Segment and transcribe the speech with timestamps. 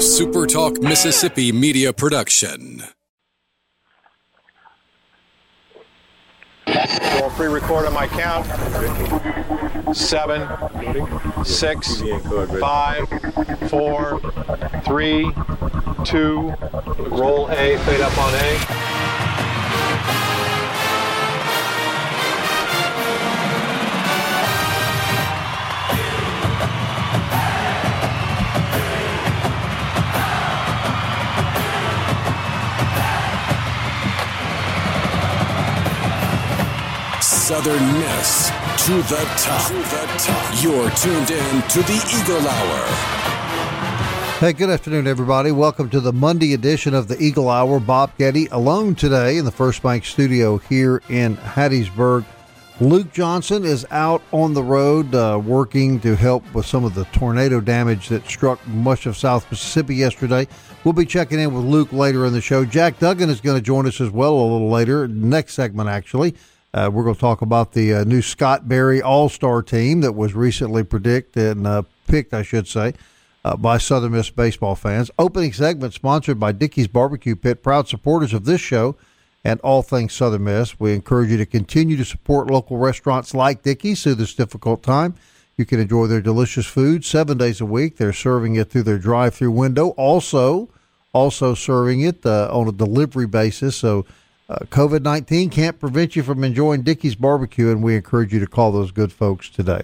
[0.00, 2.82] a SuperTalk Mississippi media production.
[6.66, 8.46] We'll pre-record on my count.
[9.94, 10.48] Seven,
[11.44, 12.00] six,
[12.58, 13.06] five,
[13.68, 14.20] four,
[14.86, 15.30] three,
[16.06, 16.54] two.
[17.10, 19.19] Roll A, fade up on A.
[37.50, 38.48] Southern Miss
[38.86, 39.66] to the top.
[39.66, 40.62] To the top.
[40.62, 42.86] You're tuned in to the Eagle Hour.
[44.38, 45.50] Hey, good afternoon, everybody.
[45.50, 47.80] Welcome to the Monday edition of the Eagle Hour.
[47.80, 52.24] Bob Getty alone today in the First Bank studio here in Hattiesburg.
[52.80, 57.04] Luke Johnson is out on the road uh, working to help with some of the
[57.06, 60.46] tornado damage that struck much of South Mississippi yesterday.
[60.84, 62.64] We'll be checking in with Luke later in the show.
[62.64, 66.36] Jack Duggan is going to join us as well a little later, next segment, actually.
[66.72, 70.12] Uh, we're going to talk about the uh, new Scott Berry All Star team that
[70.12, 72.94] was recently predicted and uh, picked, I should say,
[73.44, 75.10] uh, by Southern Miss baseball fans.
[75.18, 78.94] Opening segment sponsored by Dickey's Barbecue Pit, proud supporters of this show
[79.42, 80.78] and all things Southern Miss.
[80.78, 85.16] We encourage you to continue to support local restaurants like Dickey's through this difficult time.
[85.56, 87.96] You can enjoy their delicious food seven days a week.
[87.96, 89.88] They're serving it through their drive-through window.
[89.90, 90.68] Also,
[91.12, 93.74] also serving it uh, on a delivery basis.
[93.74, 94.06] So.
[94.50, 98.48] Uh, COVID 19 can't prevent you from enjoying Dickey's barbecue, and we encourage you to
[98.48, 99.82] call those good folks today.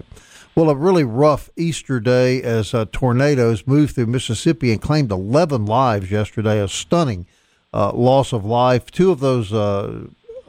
[0.57, 5.67] Well, a really rough Easter day as uh, tornadoes moved through Mississippi and claimed 11
[5.67, 7.27] lives yesterday, a stunning
[7.73, 8.91] uh, loss of life.
[8.91, 10.09] Two of those uh,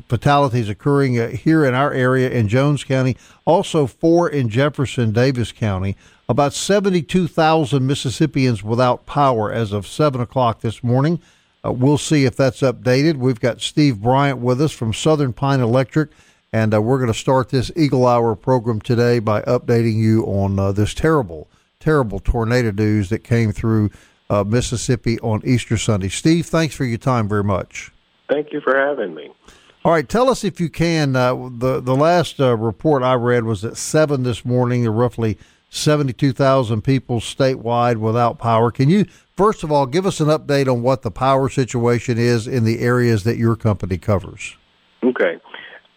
[0.09, 5.51] fatalities occurring uh, here in our area in Jones County, also four in Jefferson Davis
[5.51, 5.95] County.
[6.27, 11.21] About 72,000 Mississippians without power as of 7 o'clock this morning.
[11.67, 13.17] Uh, we'll see if that's updated.
[13.17, 16.11] We've got Steve Bryant with us from Southern Pine Electric,
[16.53, 20.59] and uh, we're going to start this Eagle Hour program today by updating you on
[20.59, 21.47] uh, this terrible,
[21.79, 23.89] terrible tornado news that came through
[24.29, 26.09] uh, Mississippi on Easter Sunday.
[26.09, 27.91] Steve, thanks for your time very much.
[28.29, 29.31] Thank you for having me.
[29.83, 31.15] All right, tell us if you can.
[31.15, 34.83] Uh, the the last uh, report I read was at seven this morning.
[34.83, 35.37] There roughly
[35.69, 38.69] seventy two thousand people statewide without power.
[38.69, 39.05] Can you
[39.37, 42.79] first of all give us an update on what the power situation is in the
[42.79, 44.57] areas that your company covers?
[45.03, 45.39] Okay,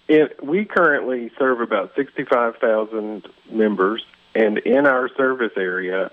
[0.08, 6.10] it, we currently serve about sixty five thousand members, and in our service area,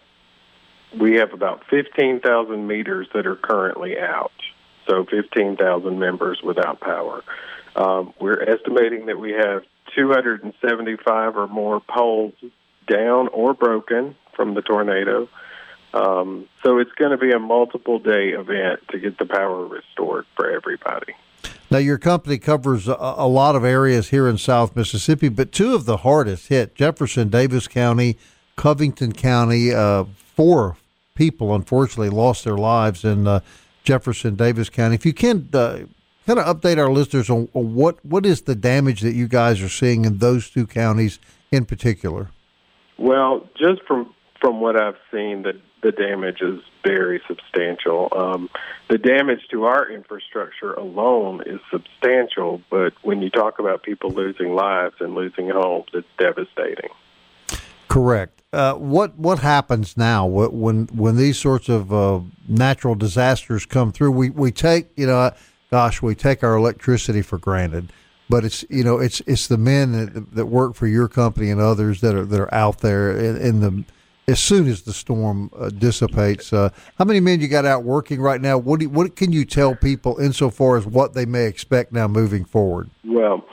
[0.99, 4.31] we have about fifteen thousand meters that are currently out.
[4.87, 7.23] So fifteen thousand members without power.
[7.75, 9.61] Um, we're estimating that we have
[9.95, 12.33] 275 or more poles
[12.87, 15.29] down or broken from the tornado.
[15.93, 20.25] Um, so it's going to be a multiple day event to get the power restored
[20.35, 21.13] for everybody.
[21.69, 25.75] Now, your company covers a, a, lot of areas here in South Mississippi, but two
[25.75, 28.17] of the hardest hit Jefferson Davis County,
[28.55, 29.73] Covington County.
[29.73, 30.77] Uh, four
[31.15, 33.41] people, unfortunately, lost their lives in uh,
[33.83, 34.95] Jefferson Davis County.
[34.95, 35.79] If you can uh,
[36.25, 39.61] kind of update our listeners on, on what what is the damage that you guys
[39.61, 41.19] are seeing in those two counties
[41.51, 42.29] in particular.
[42.97, 48.09] Well, just from from what I've seen, the the damage is very substantial.
[48.11, 48.49] Um,
[48.89, 54.55] the damage to our infrastructure alone is substantial, but when you talk about people losing
[54.55, 56.89] lives and losing homes, it's devastating.
[57.87, 58.41] Correct.
[58.51, 64.11] Uh, what what happens now when when these sorts of uh, natural disasters come through?
[64.11, 65.31] We we take you know,
[65.69, 67.91] gosh, we take our electricity for granted
[68.29, 71.61] but it's you know it's it's the men that, that work for your company and
[71.61, 73.85] others that are that are out there in, in the
[74.27, 76.51] as soon as the storm uh, dissipates.
[76.51, 78.57] Uh, how many men you got out working right now?
[78.57, 82.43] What do, what can you tell people insofar as what they may expect now moving
[82.43, 82.89] forward?
[83.05, 83.45] Well,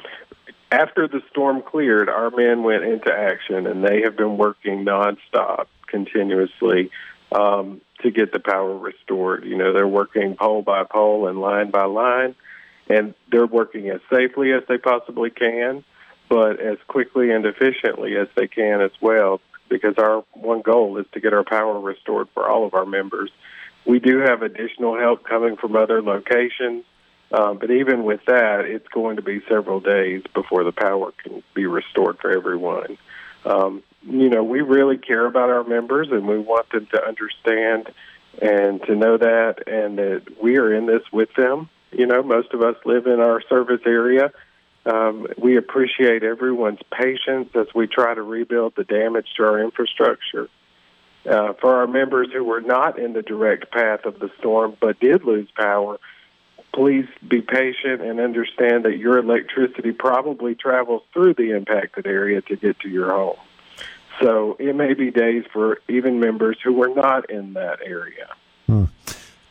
[0.73, 5.67] after the storm cleared, our men went into action, and they have been working nonstop,
[5.87, 6.91] continuously.
[7.33, 9.45] Um, to get the power restored.
[9.45, 12.37] You know, they're working pole by pole and line by line
[12.89, 15.85] and they're working as safely as they possibly can,
[16.29, 19.41] but as quickly and efficiently as they can as well.
[19.69, 23.31] Because our one goal is to get our power restored for all of our members.
[23.87, 26.85] We do have additional help coming from other locations,
[27.33, 31.43] uh, but even with that, it's going to be several days before the power can
[31.55, 32.99] be restored for everyone.
[33.45, 37.93] Um, you know, we really care about our members, and we want them to understand
[38.41, 42.53] and to know that, and that we are in this with them you know, most
[42.53, 44.33] of us live in our service area.
[44.87, 50.49] Um, we appreciate everyone's patience as we try to rebuild the damage to our infrastructure.
[51.29, 55.01] Uh, for our members who were not in the direct path of the storm but
[55.01, 55.99] did lose power,
[56.75, 62.57] please be patient and understand that your electricity probably travels through the impacted area to
[62.57, 63.37] get to your home.
[64.21, 68.29] So it may be days for even members who were not in that area.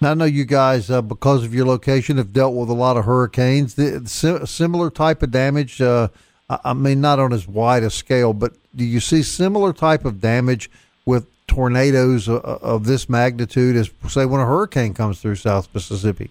[0.03, 2.97] Now, I know you guys, uh, because of your location, have dealt with a lot
[2.97, 3.75] of hurricanes.
[3.75, 4.05] The,
[4.45, 5.79] similar type of damage.
[5.79, 6.09] Uh,
[6.49, 10.19] I mean, not on as wide a scale, but do you see similar type of
[10.19, 10.69] damage
[11.05, 16.29] with tornadoes uh, of this magnitude as, say, when a hurricane comes through South Mississippi?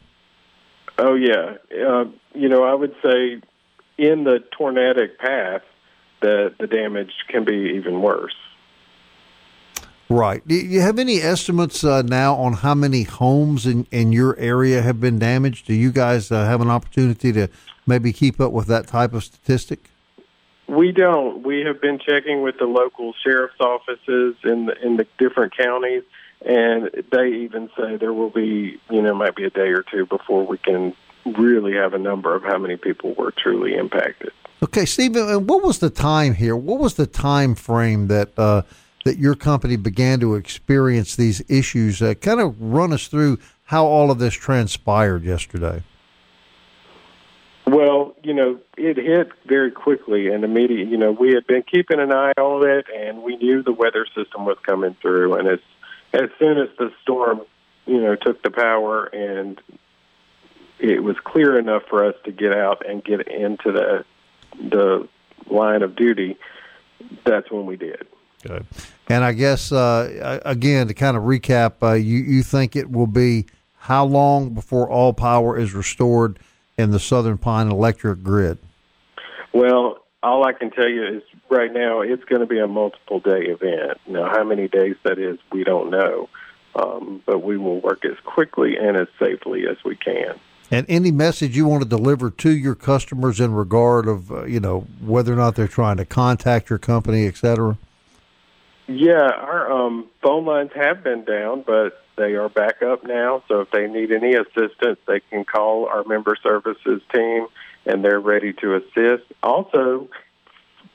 [0.99, 1.55] Oh yeah,
[1.89, 2.05] uh,
[2.35, 3.41] you know, I would say
[3.97, 5.63] in the tornadic path,
[6.21, 8.37] that the damage can be even worse.
[10.13, 10.47] Right.
[10.47, 14.83] Do you have any estimates uh, now on how many homes in, in your area
[14.83, 15.67] have been damaged?
[15.67, 17.49] Do you guys uh, have an opportunity to
[17.87, 19.91] maybe keep up with that type of statistic?
[20.69, 21.43] We don't.
[21.43, 26.03] We have been checking with the local sheriff's offices in the, in the different counties,
[26.47, 30.07] and they even say there will be, you know, might be a day or two
[30.07, 30.95] before we can
[31.27, 34.33] really have a number of how many people were truly impacted.
[34.63, 36.57] Okay, Stephen, what was the time here?
[36.57, 38.63] What was the time frame that uh,
[39.05, 42.03] that your company began to experience these issues?
[42.03, 45.83] Uh, kind of run us through how all of this transpired yesterday.
[47.67, 50.91] Well, you know, it hit very quickly and immediately.
[50.91, 54.05] You know, we had been keeping an eye on it, and we knew the weather
[54.15, 55.35] system was coming through.
[55.35, 55.61] And as
[56.13, 57.43] as soon as the storm,
[57.87, 59.61] you know, took the power, and
[60.79, 64.05] it was clear enough for us to get out and get into the
[64.61, 65.09] the
[65.49, 66.37] line of duty,
[67.25, 68.07] that's when we did.
[68.43, 68.67] Good.
[69.09, 73.07] And I guess uh, again to kind of recap, uh, you you think it will
[73.07, 73.47] be
[73.77, 76.39] how long before all power is restored
[76.79, 78.59] in the Southern Pine electric grid?
[79.53, 83.21] Well, all I can tell you is right now it's going to be a multiple
[83.21, 83.99] day event.
[84.07, 86.29] Now, how many days that is, we don't know,
[86.77, 90.39] um, but we will work as quickly and as safely as we can.
[90.71, 94.61] And any message you want to deliver to your customers in regard of uh, you
[94.61, 97.77] know whether or not they're trying to contact your company, et cetera.
[98.95, 103.43] Yeah, our um, phone lines have been down, but they are back up now.
[103.49, 107.47] So if they need any assistance, they can call our member services team,
[107.87, 109.25] and they're ready to assist.
[109.43, 110.09] Also,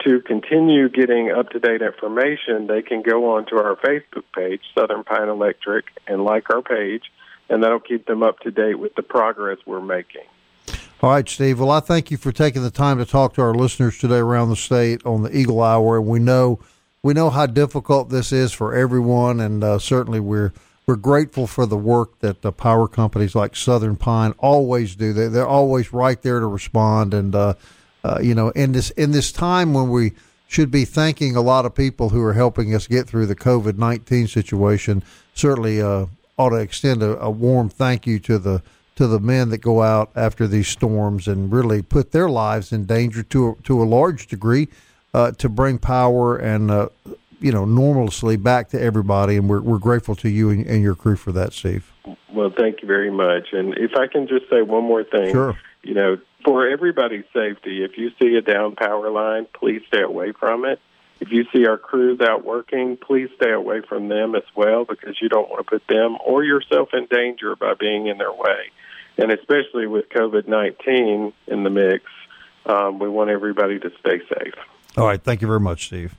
[0.06, 5.04] to continue getting up to date information, they can go onto our Facebook page, Southern
[5.04, 7.04] Pine Electric, and like our page,
[7.50, 10.22] and that'll keep them up to date with the progress we're making.
[11.02, 11.60] All right, Steve.
[11.60, 14.50] Well, I thank you for taking the time to talk to our listeners today around
[14.50, 15.98] the state on the Eagle Hour.
[15.98, 16.60] And we know
[17.04, 20.54] we know how difficult this is for everyone, and uh, certainly we're
[20.86, 25.12] we're grateful for the work that the power companies like Southern Pine always do.
[25.12, 27.54] They, they're always right there to respond, and uh,
[28.04, 30.14] uh, you know, in this in this time when we
[30.48, 33.78] should be thanking a lot of people who are helping us get through the COVID
[33.78, 35.04] nineteen situation,
[35.34, 36.06] certainly uh,
[36.38, 38.64] ought to extend a, a warm thank you to the
[38.96, 42.86] to the men that go out after these storms and really put their lives in
[42.86, 44.68] danger to a, to a large degree
[45.14, 46.90] uh, to bring power and uh,
[47.40, 49.38] you know normalcy back to everybody.
[49.38, 51.92] And we're we're grateful to you and, and, your crew for that, Steve.
[52.32, 53.50] Well, thank you very much.
[53.54, 55.58] And if I can just say one more thing, sure.
[55.84, 60.34] You know, for everybody's safety, if you see a down power line, please stay away
[60.34, 60.80] from it.
[61.20, 65.20] If you see our crews out working, please stay away from them as well because
[65.22, 68.72] you don't want to put them or yourself in danger by being in their way.
[69.18, 72.04] And especially with COVID 19 in the mix,
[72.68, 74.54] um, we want everybody to stay safe.
[74.98, 75.24] All right.
[75.24, 76.16] Thank you very much, Steve.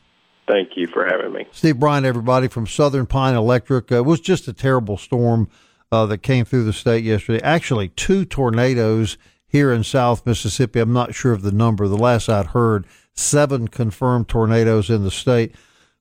[0.46, 1.46] Thank you for having me.
[1.52, 3.92] Steve Bryant, everybody from Southern Pine Electric.
[3.92, 5.48] Uh, it was just a terrible storm
[5.92, 7.42] uh, that came through the state yesterday.
[7.42, 10.80] Actually, two tornadoes here in South Mississippi.
[10.80, 11.88] I'm not sure of the number.
[11.88, 15.54] The last I'd heard, seven confirmed tornadoes in the state.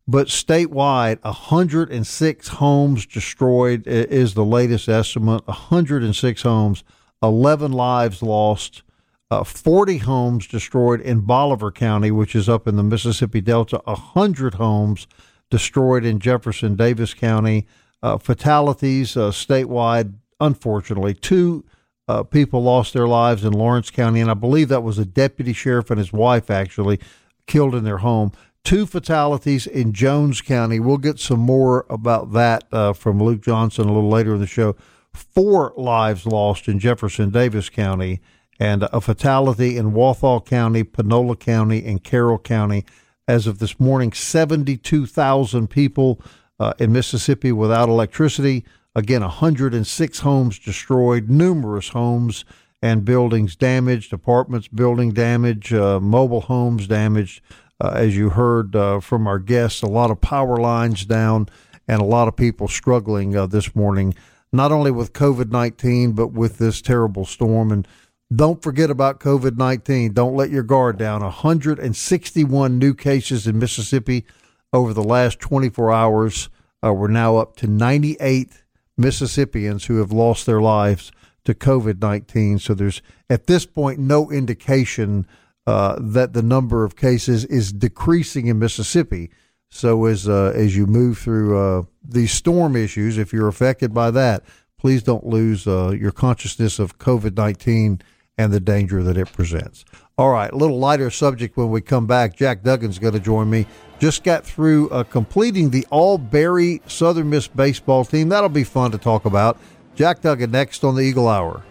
[0.08, 5.46] But statewide, 106 homes destroyed is the latest estimate.
[5.46, 6.84] 106 homes,
[7.22, 8.84] 11 lives lost,
[9.30, 14.56] uh, 40 homes destroyed in Bolivar County, which is up in the Mississippi Delta, 100
[14.56, 15.08] homes
[15.50, 17.66] destroyed in Jefferson Davis County.
[18.02, 21.66] Uh, fatalities uh, statewide, unfortunately, two
[22.08, 25.54] uh, people lost their lives in Lawrence County, and I believe that was a deputy
[25.54, 27.00] sheriff and his wife actually
[27.48, 28.32] killed in their home.
[28.64, 30.80] Two fatalities in Jones County.
[30.80, 34.48] We'll get some more about that uh, from Luke Johnson a little later in the
[34.48, 34.76] show.
[35.14, 38.22] Four lives lost in Jefferson Davis County,
[38.60, 42.86] and a fatality in Walthall County, Panola County, and Carroll County.
[43.28, 46.22] As of this morning, 72,000 people
[46.60, 48.66] uh, in Mississippi without electricity.
[48.96, 52.46] Again, 106 homes destroyed, numerous homes
[52.82, 57.42] and buildings damaged, apartments, building damage, uh, mobile homes damaged.
[57.80, 61.48] Uh, as you heard uh, from our guests, a lot of power lines down.
[61.88, 64.14] and a lot of people struggling uh, this morning,
[64.52, 67.72] not only with COVID 19, but with this terrible storm.
[67.72, 67.88] And
[68.36, 70.14] don't forget about COVID 19.
[70.14, 71.22] Don't let your guard down.
[71.22, 74.26] 161 new cases in Mississippi
[74.74, 76.50] over the last 24 hours.
[76.84, 78.64] Uh, we're now up to 98
[78.98, 81.12] Mississippians who have lost their lives
[81.46, 82.60] to COVID 19.
[82.60, 85.26] So there's at this point no indication
[85.66, 89.32] uh, that the number of cases is decreasing in Mississippi.
[89.70, 94.12] So as uh, as you move through uh, these storm issues, if you're affected by
[94.12, 94.44] that,
[94.78, 98.02] please don't lose uh, your consciousness of COVID nineteen
[98.38, 99.86] and the danger that it presents.
[100.18, 102.36] All right, a little lighter subject when we come back.
[102.36, 103.68] Jack Duggan's going to join me.
[104.00, 108.30] Just got through uh, completing the All Berry Southern Miss baseball team.
[108.30, 109.58] That'll be fun to talk about.
[109.96, 111.64] Jack Duggan next on the Eagle Hour.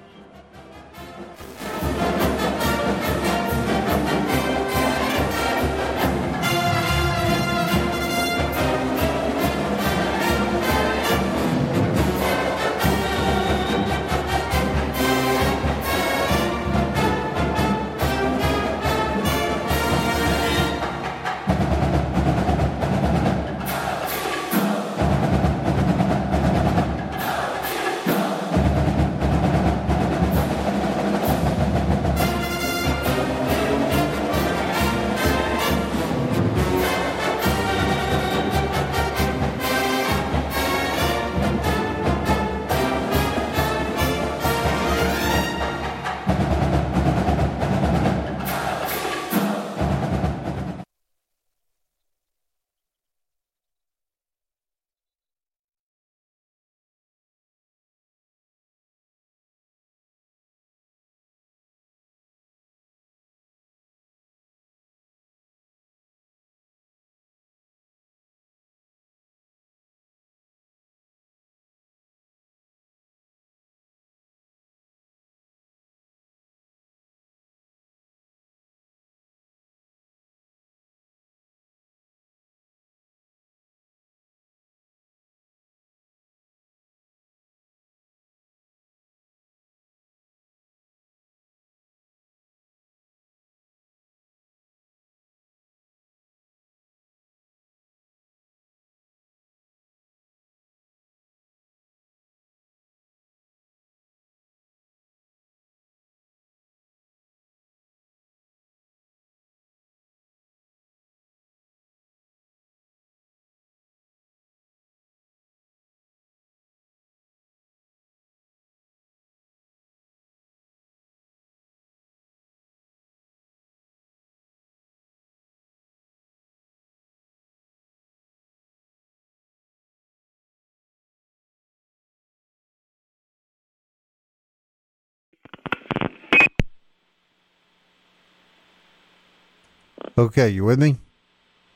[140.18, 140.96] Okay, you with me?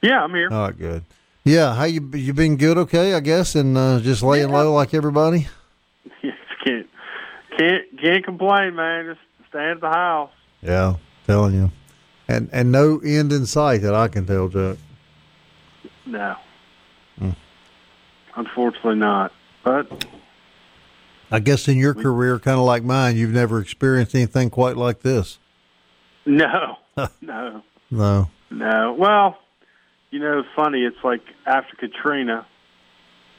[0.03, 0.49] Yeah, I'm here.
[0.51, 1.05] All right, good.
[1.45, 2.79] Yeah, how you you been good?
[2.79, 4.57] Okay, I guess, and uh, just laying Yeah.
[4.57, 5.47] low like everybody.
[6.23, 6.87] Yes, can't
[7.59, 9.05] can't can't complain, man.
[9.07, 9.21] Just
[9.51, 10.31] stay at the house.
[10.63, 10.95] Yeah,
[11.27, 11.71] telling you,
[12.29, 14.79] and and no end in sight that I can tell, Chuck.
[16.07, 16.37] No,
[17.19, 17.31] Hmm.
[18.37, 19.33] unfortunately not.
[19.63, 20.05] But
[21.31, 25.01] I guess in your career, kind of like mine, you've never experienced anything quite like
[25.01, 25.39] this.
[26.27, 26.79] no,
[27.21, 28.29] no, No.
[28.51, 28.95] no.
[28.99, 29.39] Well,
[30.11, 30.83] you know, it's funny.
[30.85, 32.47] It's like after Katrina,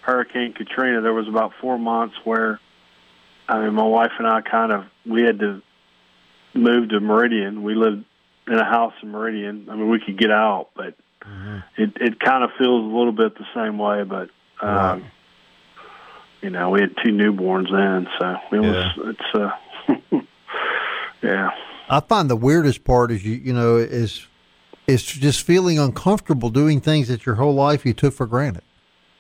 [0.04, 2.60] Hurricane Katrina, there was about four months where,
[3.48, 5.62] I mean, my wife and I kind of we had to
[6.54, 7.64] move to Meridian.
[7.64, 8.04] We lived
[8.48, 9.68] in a house in Meridian.
[9.70, 10.96] I mean, we could get out, but
[11.78, 14.04] it it kind of feels a little bit the same way.
[14.04, 14.30] But
[14.62, 15.04] um, Right.
[16.42, 19.36] you know, we had two newborns then, so it was it's
[20.14, 20.20] uh,
[21.24, 21.50] yeah.
[21.90, 24.28] I find the weirdest part is you you know is
[24.92, 28.64] is just feeling uncomfortable doing things that your whole life you took for granted.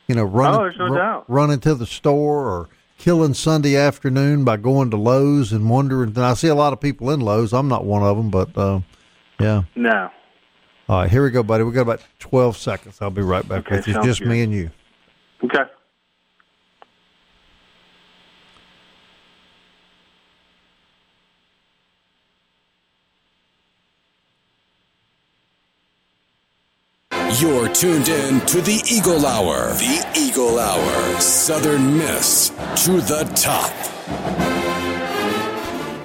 [0.08, 1.26] You know, running Oh, no doubt.
[1.28, 6.10] running to the store or killing Sunday afternoon by going to Lowe's and wondering.
[6.10, 7.54] And I see a lot of people in Lowe's.
[7.54, 8.82] I'm not one of them, but uh,
[9.40, 9.64] yeah.
[9.76, 10.10] No.
[10.90, 11.64] All right, here we go, buddy.
[11.64, 12.98] We got about 12 seconds.
[13.02, 13.94] I'll be right back Okay, with you.
[14.04, 14.28] Just good.
[14.28, 14.70] me and you.
[15.46, 15.64] Okay.
[27.42, 29.74] You're tuned in to the Eagle Hour.
[29.74, 31.20] The Eagle Hour.
[31.20, 32.50] Southern Miss
[32.86, 33.72] to the top.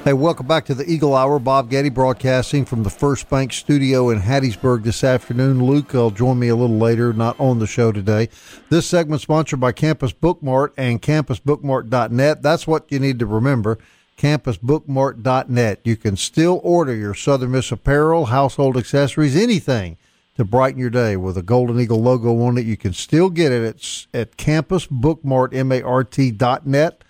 [0.03, 1.39] Hey, welcome back to the Eagle Hour.
[1.39, 5.63] Bob Getty broadcasting from the First Bank studio in Hattiesburg this afternoon.
[5.63, 8.31] Luke will join me a little later, not on the show today.
[8.71, 12.41] This segment sponsored by Campus Bookmart and campusbookmart.net.
[12.41, 13.77] That's what you need to remember
[14.17, 15.81] campusbookmart.net.
[15.85, 19.99] You can still order your Southern Miss apparel, household accessories, anything
[20.37, 22.67] to brighten your day with a Golden Eagle logo on it.
[22.67, 27.05] You can still get it at, at campusbookmart.net.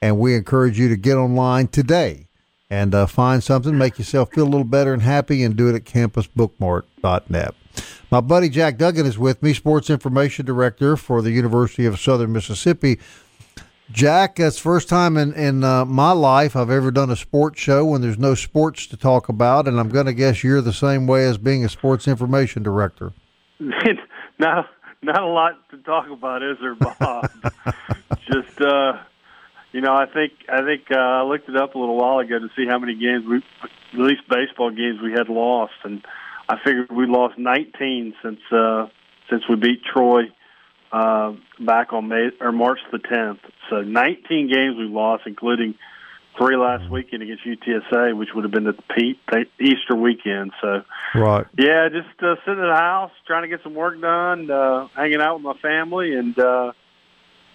[0.00, 2.26] And we encourage you to get online today
[2.68, 5.76] and uh, find something, make yourself feel a little better and happy, and do it
[5.76, 7.54] at campusbookmart.net.
[8.10, 12.32] My buddy Jack Duggan is with me, Sports Information Director for the University of Southern
[12.32, 12.98] Mississippi.
[13.92, 17.84] Jack, that's first time in in uh, my life I've ever done a sports show
[17.84, 21.06] when there's no sports to talk about, and I'm going to guess you're the same
[21.06, 23.12] way as being a sports information director.
[24.38, 24.66] not
[25.02, 27.30] not a lot to talk about, is there, Bob?
[28.26, 28.94] Just uh,
[29.72, 32.38] you know, I think I think uh, I looked it up a little while ago
[32.38, 33.42] to see how many games we,
[33.92, 36.02] at least baseball games, we had lost, and
[36.48, 38.86] I figured we lost 19 since uh,
[39.28, 40.22] since we beat Troy
[40.92, 43.40] uh, back on May or March the 10th.
[43.70, 45.74] So 19 games we lost, including
[46.38, 49.18] three last weekend against UTSA, which would have been the Pete
[49.60, 50.52] Easter weekend.
[50.60, 50.82] So,
[51.14, 54.88] right, yeah, just uh, sitting at the house trying to get some work done, uh,
[54.88, 56.72] hanging out with my family, and uh,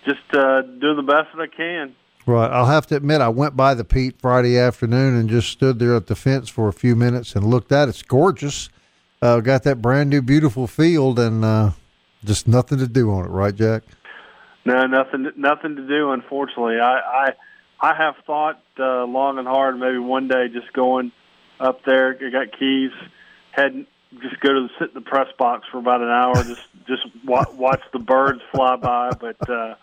[0.05, 1.95] just uh, doing the best that I can.
[2.25, 2.51] Right.
[2.51, 5.95] I'll have to admit, I went by the Pete Friday afternoon and just stood there
[5.95, 7.91] at the fence for a few minutes and looked at it.
[7.91, 8.69] It's gorgeous.
[9.21, 11.71] Uh, got that brand new, beautiful field, and uh,
[12.27, 13.83] just nothing to do on it, right, Jack?
[14.65, 16.11] No, nothing, nothing to do.
[16.11, 17.29] Unfortunately, I, I,
[17.79, 19.79] I have thought uh, long and hard.
[19.79, 21.11] Maybe one day, just going
[21.59, 22.17] up there.
[22.21, 22.91] I got keys.
[23.51, 23.87] Head
[24.21, 26.35] just go to the, sit in the press box for about an hour.
[26.43, 29.49] Just, just watch, watch the birds fly by, but.
[29.49, 29.75] uh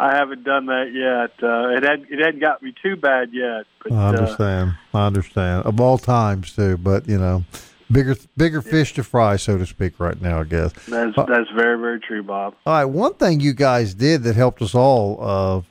[0.00, 1.46] I haven't done that yet.
[1.46, 3.66] Uh, it had it hadn't got me too bad yet.
[3.82, 4.70] But, I understand.
[4.94, 5.66] Uh, I understand.
[5.66, 7.44] Of all times too, but you know,
[7.90, 10.40] bigger bigger fish to fry, so to speak, right now.
[10.40, 12.54] I guess that's uh, that's very very true, Bob.
[12.66, 12.84] All right.
[12.84, 15.62] One thing you guys did that helped us all uh,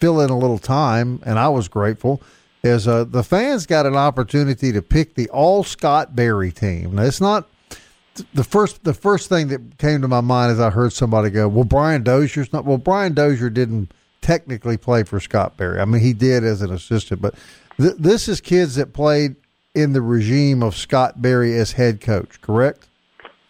[0.00, 2.22] fill in a little time, and I was grateful.
[2.62, 6.94] Is uh, the fans got an opportunity to pick the all Scott Berry team?
[6.94, 7.48] Now it's not
[8.32, 11.48] the first the first thing that came to my mind is I heard somebody go,
[11.48, 15.80] "Well, Brian Dozier's not." Well, Brian Dozier didn't technically play for Scott Berry.
[15.80, 17.34] I mean, he did as an assistant, but
[17.78, 19.36] th- this is kids that played
[19.74, 22.88] in the regime of Scott Berry as head coach, correct?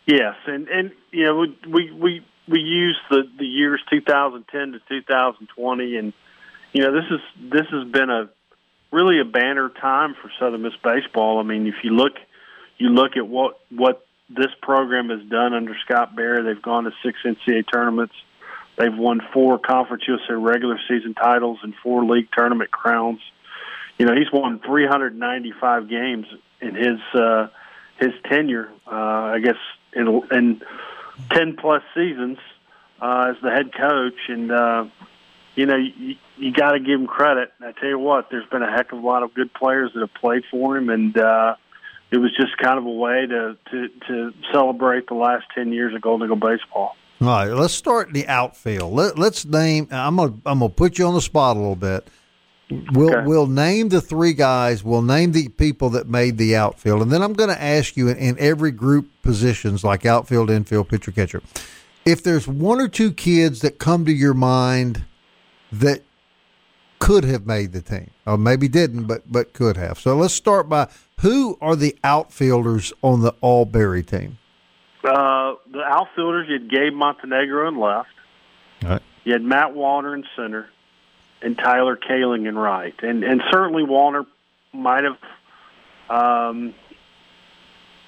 [0.06, 5.96] Yes, and and you know we we we, use the the years 2010 to 2020,
[5.96, 6.12] and
[6.72, 8.28] you know this is this has been a
[8.92, 11.38] really a banner time for Southern Miss baseball.
[11.38, 12.12] I mean, if you look
[12.78, 16.42] you look at what what this program has done under Scott Berry.
[16.42, 18.14] They've gone to six NCAA tournaments.
[18.76, 23.20] They've won four Conference USA regular season titles and four league tournament crowns.
[23.98, 26.26] You know, he's won 395 games
[26.60, 27.48] in his uh,
[27.98, 28.70] his tenure.
[28.86, 28.90] Uh,
[29.34, 29.56] I guess
[29.94, 30.62] in, in
[31.30, 32.38] 10 plus seasons
[33.00, 34.86] uh, as the head coach, and uh,
[35.54, 37.52] you know you, you got to give him credit.
[37.60, 40.00] I tell you what, there's been a heck of a lot of good players that
[40.00, 41.54] have played for him, and uh,
[42.10, 45.94] it was just kind of a way to, to, to celebrate the last 10 years
[45.94, 46.96] of Golden Eagle baseball.
[47.20, 48.92] All right, let's start the outfield.
[48.92, 49.88] Let, us name.
[49.90, 52.08] I'm gonna I'm gonna put you on the spot a little bit.
[52.70, 53.26] We'll okay.
[53.26, 54.82] we'll name the three guys.
[54.82, 58.08] We'll name the people that made the outfield, and then I'm going to ask you
[58.08, 61.42] in, in every group positions like outfield, infield, pitcher, catcher.
[62.06, 65.04] If there's one or two kids that come to your mind
[65.72, 66.02] that
[66.98, 69.98] could have made the team, or maybe didn't, but but could have.
[69.98, 70.88] So let's start by
[71.20, 74.38] who are the outfielders on the All Berry team?
[75.02, 78.08] Uh, the outfielders, you had Gabe Montenegro in left.
[78.82, 79.02] Right.
[79.24, 80.70] You had Matt Wallner in center,
[81.42, 82.94] and Tyler Koelling in right.
[83.02, 84.26] And and certainly Wallner
[84.72, 85.18] might have
[86.10, 86.74] um,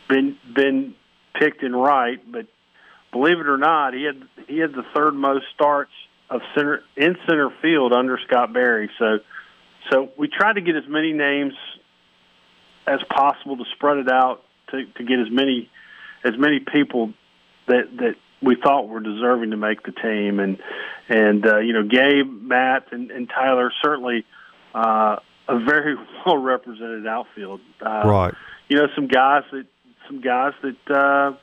[0.09, 0.95] been been
[1.39, 2.47] picked in right, but
[3.12, 5.93] believe it or not, he had he had the third most starts
[6.29, 8.91] of center in center field under Scott Berry.
[8.99, 9.19] So
[9.91, 11.55] so we tried to get as many names
[12.87, 15.71] as possible to spread it out to, to get as many
[16.25, 17.12] as many people
[17.67, 20.59] that that we thought were deserving to make the team and
[21.09, 24.25] and uh, you know Gabe, Matt, and, and Tyler certainly
[24.75, 25.16] uh,
[25.49, 25.96] a very
[26.27, 27.61] well represented outfield.
[27.81, 28.35] Uh, right.
[28.68, 29.66] You know some guys that
[30.07, 31.37] some guys that uh,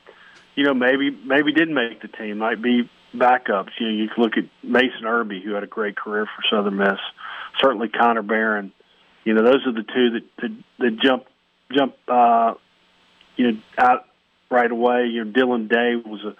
[0.54, 3.70] you know maybe maybe didn't make the team might be backups.
[3.78, 6.76] You know you can look at Mason Irby who had a great career for Southern
[6.76, 6.98] Miss.
[7.60, 8.72] Certainly Connor Barron.
[9.24, 11.24] You know those are the two that that, that jump
[11.72, 12.54] jump, uh,
[13.36, 14.06] you know, out
[14.50, 15.06] right away.
[15.06, 16.36] You know, Dylan Day was a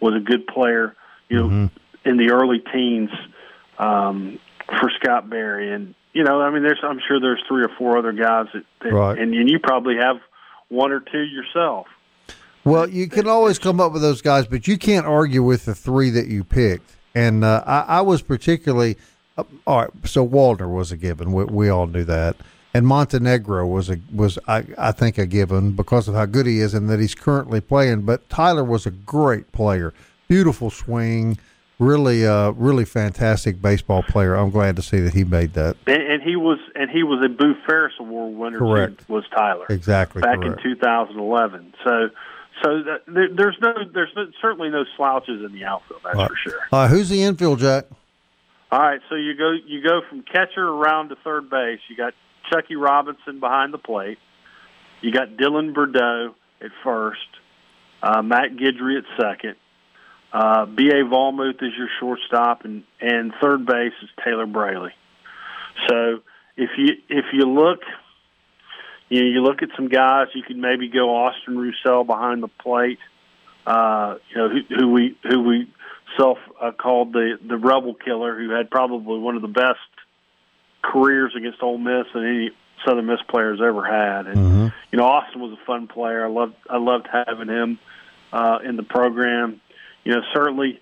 [0.00, 0.94] was a good player.
[1.28, 2.08] You know, mm-hmm.
[2.08, 3.10] in the early teens
[3.78, 7.70] um, for Scott Berry, and you know, I mean, there's I'm sure there's three or
[7.76, 9.18] four other guys that, that Right.
[9.18, 10.16] and, and you probably have
[10.68, 11.86] one or two yourself.
[12.64, 15.74] Well, you can always come up with those guys, but you can't argue with the
[15.74, 16.96] three that you picked.
[17.14, 18.96] And uh, I, I was particularly
[19.38, 19.90] uh, all right.
[20.04, 21.32] So Wallner was a given.
[21.32, 22.36] We, we all knew that.
[22.74, 26.60] And Montenegro was a was I, I think a given because of how good he
[26.60, 28.02] is and that he's currently playing.
[28.02, 29.94] But Tyler was a great player,
[30.28, 31.38] beautiful swing,
[31.78, 34.34] really uh really fantastic baseball player.
[34.34, 35.76] I'm glad to see that he made that.
[35.86, 38.58] And, and he was and he was a Boo Ferriss Award winner.
[38.58, 39.08] Correct.
[39.08, 40.58] Was Tyler Exactly back correct.
[40.64, 41.74] in 2011?
[41.84, 42.10] So.
[42.64, 46.00] So that, there, there's no, there's no, certainly no slouches in the outfield.
[46.02, 46.28] That's Right.
[46.28, 46.58] for sure.
[46.72, 47.84] Uh, who's the infield, Jack?
[48.72, 51.78] All right, so you go you go from catcher around to third base.
[51.88, 52.14] You got
[52.50, 54.18] Chuckie Robinson behind the plate.
[55.00, 57.20] You got Dylan Burdeaux at first.
[58.02, 59.56] Uh, Matt Guidry at second.
[60.32, 61.04] Uh, B.A.
[61.04, 64.92] Vollmuth is your shortstop, and, and third base is Taylor Braley.
[65.88, 66.20] So
[66.56, 67.80] if you if you look,
[69.08, 72.48] you know, you look at some guys, you could maybe go Austin Roussel behind the
[72.48, 72.98] plate.
[73.66, 75.72] Uh, you know who, who we who we
[76.18, 79.78] self uh, called the the rebel killer, who had probably one of the best
[80.82, 82.50] careers against Ole Miss that any
[82.86, 84.26] Southern Miss players ever had.
[84.26, 84.38] And
[84.92, 86.24] you know, Austin was a fun player.
[86.24, 87.78] I loved I loved having him
[88.32, 89.60] uh, in the program.
[90.04, 90.80] You know, certainly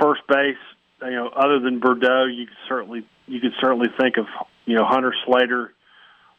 [0.00, 0.56] first base.
[1.02, 4.26] You know, other than Burdeaux, you could certainly you could certainly think of
[4.66, 5.72] you know Hunter Slater,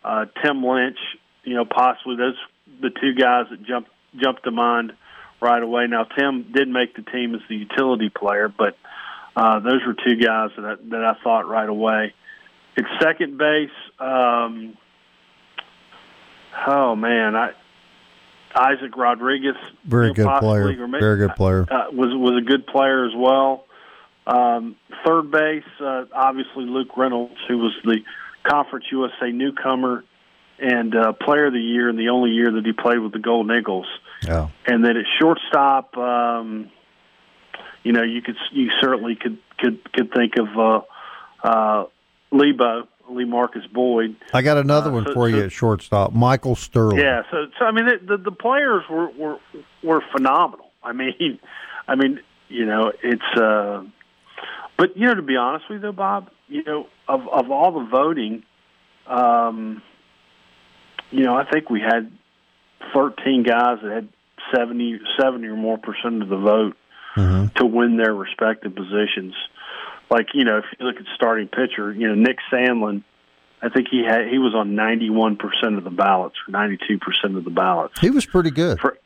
[0.04, 0.98] uh, Tim Lynch.
[1.44, 2.36] You know, possibly those
[2.82, 4.94] the two guys that jumped jumped to mind
[5.42, 5.88] right away.
[5.88, 8.78] Now Tim did make the team as the utility player, but
[9.36, 12.14] uh, those were two guys that I, that I thought right away.
[12.80, 14.78] At second base, um,
[16.66, 17.52] oh man, I
[18.56, 20.88] Isaac Rodriguez, Very good possibly, player.
[20.88, 21.66] maybe- Very good player.
[21.70, 23.66] uh, was was a good player as well.
[24.26, 28.00] Um, third base, uh, obviously Luke Reynolds, who was the
[28.44, 30.06] Conference USA newcomer
[30.58, 33.20] and uh, Player of the Year, and the only year that he played with the
[33.20, 33.88] Golden Eagles.
[34.26, 34.48] Yeah.
[34.66, 36.70] And then at shortstop, um,
[37.84, 40.82] you know, you could you certainly could could could think of uh,
[41.48, 41.84] uh,
[42.32, 44.16] Lebo, Lee Marcus Boyd.
[44.34, 46.98] I got another Uh, one so- for you at shortstop, Michael Sterling.
[47.00, 49.38] Yeah, so so I mean the the, players were, were
[49.84, 50.68] were phenomenal.
[50.84, 51.40] I mean,
[51.88, 53.84] I mean you know it's uh,
[54.78, 57.72] but you know to be honest with you, though, Bob, you know of of all
[57.80, 58.44] the voting,
[59.08, 59.82] um,
[61.12, 62.12] you know I think we had
[62.94, 64.08] thirteen guys that had
[64.56, 66.76] 70, 70 or more percent of the vote
[67.18, 67.54] Mhm.
[67.56, 69.36] to win their respective positions.
[70.10, 73.04] Like you know, if you look at starting pitcher, you know Nick Sandlin.
[73.62, 76.78] I think he had he was on ninety one percent of the ballots or ninety
[76.88, 78.00] two percent of the ballots.
[78.00, 78.80] He was pretty good.
[78.80, 78.98] For,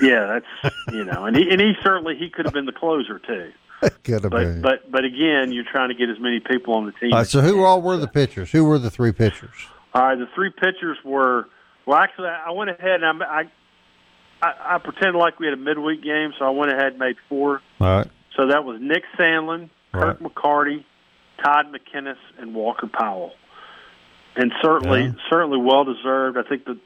[0.00, 3.18] yeah, that's you know, and he and he certainly he could have been the closer
[3.18, 3.52] too.
[4.02, 4.62] Could have But been.
[4.62, 7.12] but but again, you're trying to get as many people on the team.
[7.12, 8.50] All right, so who all were the pitchers?
[8.50, 9.54] Who were the three pitchers?
[9.94, 11.46] All right, the three pitchers were
[11.86, 11.98] well.
[11.98, 13.44] Actually, I went ahead and I
[14.42, 17.16] I, I pretended like we had a midweek game, so I went ahead and made
[17.28, 17.60] four.
[17.80, 18.08] All right.
[18.36, 20.34] So that was Nick Sandlin, Kirk Right.
[20.34, 20.84] McCarty,
[21.42, 23.32] Todd McInnis, and Walker Powell.
[24.36, 25.12] And certainly, Yeah.
[25.30, 26.36] certainly well deserved.
[26.38, 26.78] I think the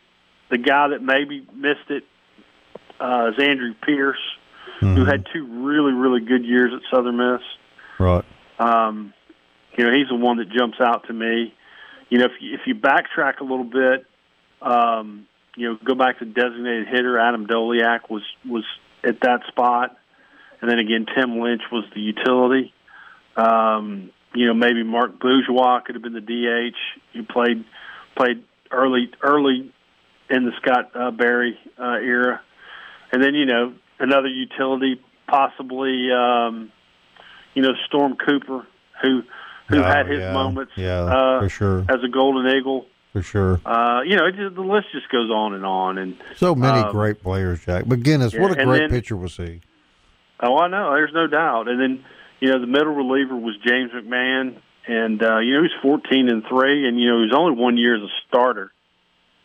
[0.50, 2.04] the guy that maybe missed it
[3.00, 4.18] uh, is Andrew Pierce,
[4.80, 4.96] Mm-hmm.
[4.96, 7.40] who had two really, really good years at Southern Miss.
[7.98, 8.24] Right.
[8.58, 9.12] Um,
[9.76, 11.54] you know, he's the one that jumps out to me.
[12.10, 14.04] You know, if you, if you backtrack a little bit,
[14.60, 17.18] um, you know, go back to designated hitter.
[17.18, 18.64] Adam Doliak was was
[19.04, 19.96] at that spot,
[20.60, 22.72] and then again, Tim Lynch was the utility.
[23.36, 26.76] Um, you know, maybe Mark Bourgeois could have been the DH.
[27.12, 27.64] He played
[28.16, 29.72] played early early
[30.30, 32.40] in the Scott uh, Berry uh, era,
[33.12, 36.70] and then you know another utility, possibly um,
[37.54, 38.66] you know Storm Cooper,
[39.02, 39.22] who
[39.68, 40.32] who Oh, had his yeah.
[40.32, 41.78] moments Yeah, uh, for sure.
[41.88, 42.86] as a Golden Eagle.
[43.12, 43.60] For sure.
[43.64, 45.98] Uh, you know, just, the list just goes on and on.
[45.98, 47.84] And So many um, great players, Jack.
[47.84, 49.60] McInnis, yeah, what a great then- pitcher was he?
[50.40, 50.92] Oh, I know.
[50.94, 51.68] There's no doubt.
[51.68, 52.04] And then,
[52.42, 54.57] you know, the middle reliever was James McMahon,
[54.88, 57.78] and uh, you know he's 14 and three, and you know he was only one
[57.78, 58.72] year as a starter,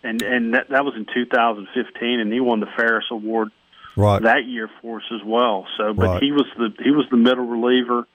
[0.02, 3.52] and and that that was in 2015, and he won the Ferriss Award
[3.96, 4.22] Right.
[4.24, 5.68] that year for us as well.
[5.78, 6.24] So, but Right.
[6.24, 8.08] he was the he was the middle reliever.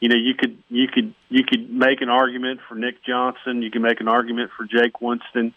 [0.00, 3.62] You know, you could you could you could make an argument for Nick Johnson.
[3.62, 5.54] You can make an argument for Jake Winston.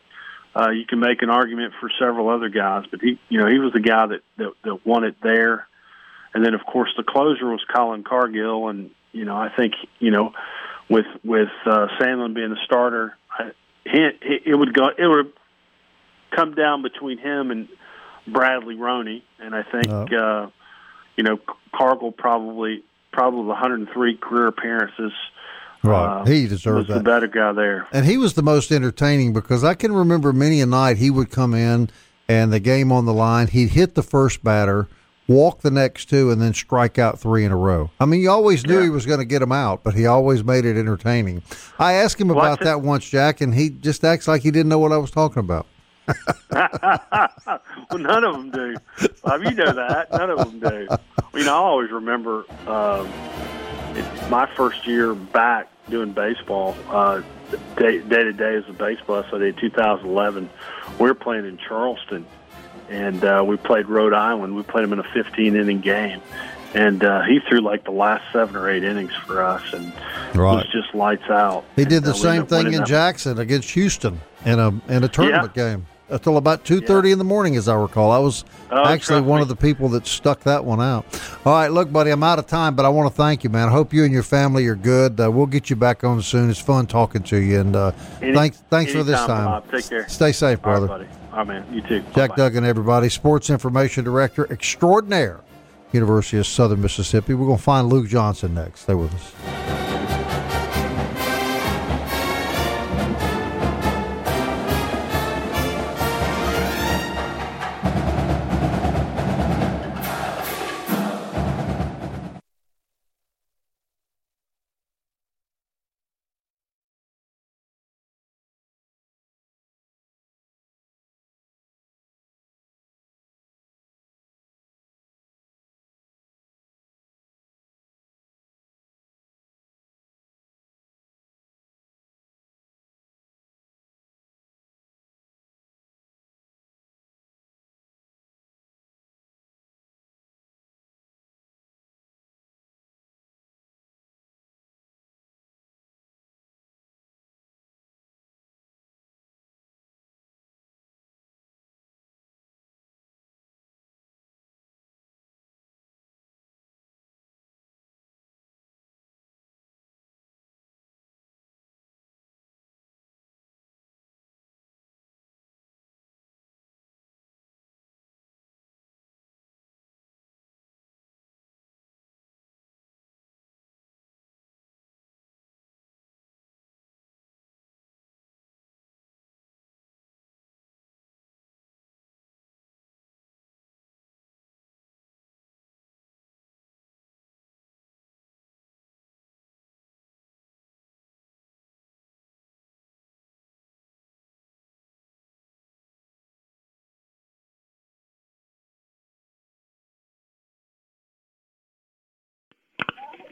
[0.55, 3.57] Uh, you can make an argument for several other guys, but he, you know, he
[3.59, 5.66] was the guy that, that that won it there.
[6.37, 10.11] And then, of course, the closer was Colin Cargill, and you know, I think you
[10.11, 10.33] know,
[10.87, 13.53] with with uh, Sandlin being the starter, I,
[13.85, 15.33] he, he, it would go it would
[16.35, 17.67] come down between him and
[18.27, 20.05] Bradley Roney, and I think Oh.
[20.45, 20.49] uh,
[21.15, 21.39] you know
[21.73, 25.13] Cargill probably probably 103 career appearances.
[25.83, 27.03] Right, uh, he deserved the that.
[27.03, 27.87] better guy there.
[27.91, 31.31] And he was the most entertaining because I can remember many a night he would
[31.31, 31.89] come in
[32.29, 34.87] and the game on the line, he'd hit the first batter,
[35.27, 37.89] walk the next two, and then strike out three in a row.
[37.99, 38.83] I mean, you always knew Yeah.
[38.83, 41.41] he was going to get them out, but he always made it entertaining.
[41.79, 44.69] I asked him about I that once, Jack, and he just acts like he didn't
[44.69, 45.65] know what I was talking about.
[46.51, 48.75] well, none of them do.
[49.23, 50.11] Bob, you know that.
[50.11, 50.87] None of them do.
[51.37, 53.07] You know, I always remember um,
[53.95, 57.21] it, my first year back doing baseball, uh,
[57.77, 59.23] day, day to day as a baseball.
[59.29, 60.49] So in 2011,
[60.99, 62.25] we were playing in Charleston,
[62.89, 64.55] and uh, we played Rhode Island.
[64.55, 66.21] We played them in a 15 inning game.
[66.73, 69.91] And uh, he threw like the last seven or eight innings for us, and
[70.35, 70.55] Right.
[70.55, 71.63] was just lights out.
[71.75, 75.03] He did And, the uh, same thing in that Jackson against Houston in a in
[75.03, 78.11] a tournament game until about two thirty in the morning, as I recall.
[78.11, 79.41] I was Oh, actually one me.
[79.43, 81.05] of the people that stuck that one out.
[81.45, 83.67] All right, look, buddy, I'm out of time, but I want to thank you, man.
[83.67, 85.19] I hope you and your family are good.
[85.19, 86.49] Uh, we'll get you back on soon.
[86.49, 87.91] It's fun talking to you, and uh,
[88.21, 89.45] Any- thanks thanks for this time.
[89.45, 89.71] Bob.
[89.71, 90.07] Take care.
[90.09, 90.87] Stay safe, All right, brother.
[90.87, 91.07] buddy.
[91.31, 91.65] All right, man.
[91.73, 91.99] You too.
[92.15, 92.35] Jack Bye-bye.
[92.35, 95.41] Duggan, everybody, Sports Information Director Extraordinaire,
[95.91, 97.33] University of Southern Mississippi.
[97.33, 98.81] We're going to find Luke Johnson next.
[98.81, 99.86] Stay with us.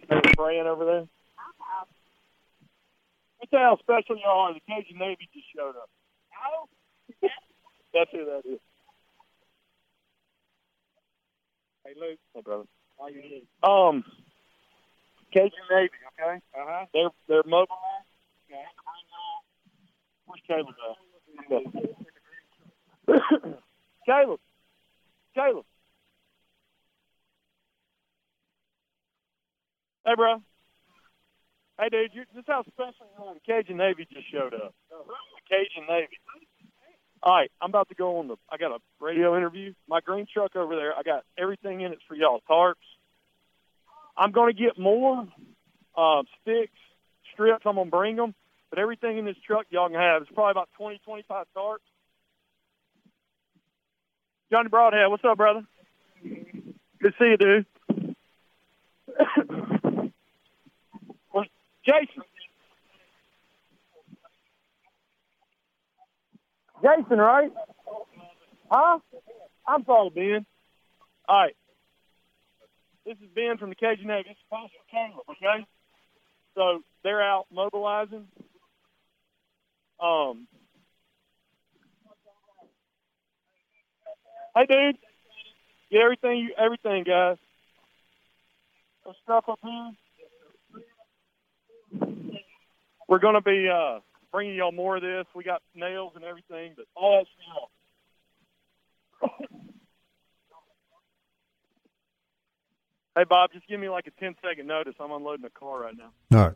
[0.09, 1.05] They're spraying over there.
[3.39, 4.53] That's how special you are.
[4.53, 5.89] The Cajun Navy just showed up.
[6.45, 6.67] Oh,
[7.93, 8.59] that's who that is.
[11.85, 12.19] Hey, Luke.
[12.33, 12.63] Hey, brother.
[12.99, 13.47] How you doing?
[13.63, 14.03] Um,
[15.33, 15.91] Cajun Navy.
[16.19, 16.37] Okay.
[16.57, 16.85] Uh huh.
[16.93, 18.09] They're they're mobilized.
[18.49, 18.63] Okay.
[20.25, 20.97] Where's Caleb at?
[24.05, 24.39] Caleb.
[25.35, 25.65] Caleb.
[30.05, 30.35] Hey, bro.
[31.79, 33.33] Hey, dude, you, this is how special you are.
[33.33, 34.75] The Cajun Navy just showed up.
[34.89, 36.19] The Cajun Navy.
[37.23, 38.35] All right, I'm about to go on the.
[38.47, 39.73] I got a radio interview.
[39.89, 40.93] My green truck over there.
[40.95, 42.39] I got everything in it for y'all.
[42.47, 42.75] Tarps.
[44.15, 45.27] I'm going to get more
[45.97, 46.77] uh, sticks,
[47.33, 47.63] strips.
[47.65, 48.35] I'm going to bring them.
[48.69, 50.21] But everything in this truck y'all can have.
[50.21, 51.77] It's probably about 20, 25 tarps.
[54.51, 55.63] Johnny Broadhead, what's up, brother?
[56.21, 57.65] Good to see you, dude.
[61.85, 62.23] Jason.
[66.81, 67.51] Jason, right?
[68.69, 68.99] Huh?
[69.67, 70.45] I'm sorry, Ben.
[71.27, 71.55] All right.
[73.05, 74.29] This is Ben from the Cajun Navy.
[74.29, 75.65] This is Pastor Caleb, okay?
[76.55, 78.27] So they're out mobilizing.
[79.99, 80.47] Um.
[84.55, 84.97] Hey, dude.
[85.91, 87.37] Get everything, you everything, guys.
[89.03, 89.91] There's stuff up here.
[93.07, 93.99] We're gonna be uh,
[94.31, 95.25] bringing y'all more of this.
[95.35, 97.27] We got nails and everything, but all that
[99.29, 99.31] stuff.
[103.15, 104.95] hey, Bob, just give me like a 10 second notice.
[104.99, 106.11] I'm unloading a car right now.
[106.37, 106.55] All right.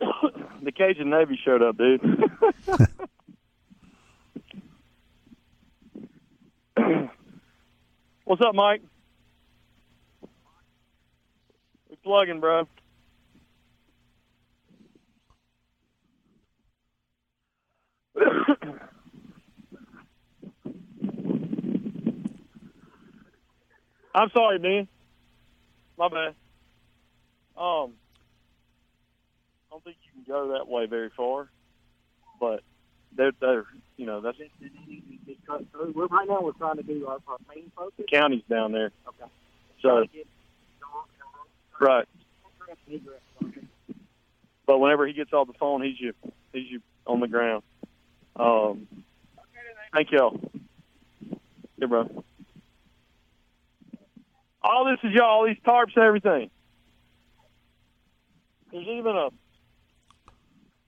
[0.62, 2.00] the Cajun Navy showed up, dude.
[8.24, 8.82] What's up, Mike?
[11.90, 12.68] We plugging, bro.
[24.18, 24.88] I'm sorry, man.
[25.96, 26.34] My bad.
[27.56, 27.92] Um,
[29.68, 31.48] I don't think you can go that way very far,
[32.40, 32.62] but
[33.16, 33.64] they're they're
[33.96, 34.36] you know that's
[35.94, 37.94] We're, right now we're trying to do our, our main focus.
[37.96, 38.90] the county's down there.
[39.06, 39.30] Okay.
[39.82, 40.04] So
[41.80, 42.08] right,
[44.66, 46.12] but whenever he gets off the phone, he's you
[46.52, 47.62] he's you on the ground.
[48.34, 48.88] Um,
[49.92, 50.40] thank y'all.
[51.76, 52.24] Yeah, bro.
[54.68, 55.46] All this is y'all.
[55.46, 56.50] These tarps and everything.
[58.70, 59.30] There's even a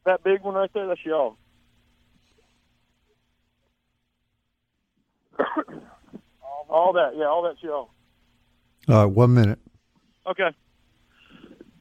[0.04, 0.86] that big one right there.
[0.86, 1.38] That's y'all.
[6.68, 7.90] all that, yeah, all that's y'all.
[8.86, 9.58] All right, one minute.
[10.26, 10.50] Okay.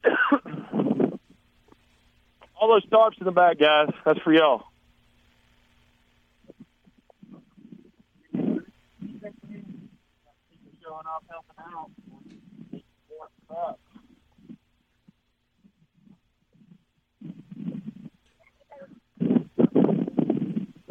[2.58, 3.88] all those tarps in the back, guys.
[4.06, 4.69] That's for y'all.
[11.04, 11.90] Helping out.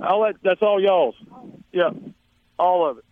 [0.03, 1.15] All that that's all y'all's.
[1.71, 1.91] Yeah.
[2.57, 3.05] All of it.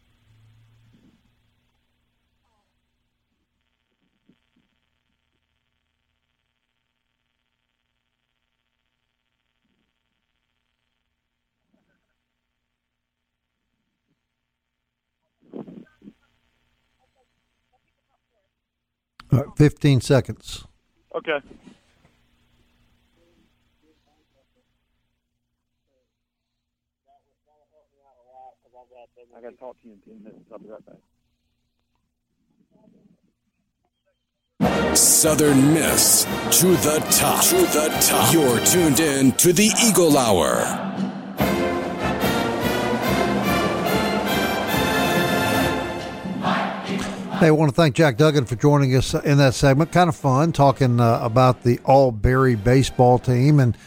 [19.37, 20.65] All right, 15 seconds.
[21.15, 21.39] Okay.
[29.35, 30.45] I got to talk to you in 10 minutes.
[30.51, 30.97] I'll be right back.
[34.97, 36.23] Southern Miss
[36.59, 37.43] to the top.
[37.45, 38.33] To the top.
[38.33, 41.06] You're tuned in to the Eagle Hour.
[47.39, 49.91] Hey, I want to thank Jack Duggan for joining us in that segment.
[49.91, 53.77] Kind of fun talking uh, about the All Berry baseball team and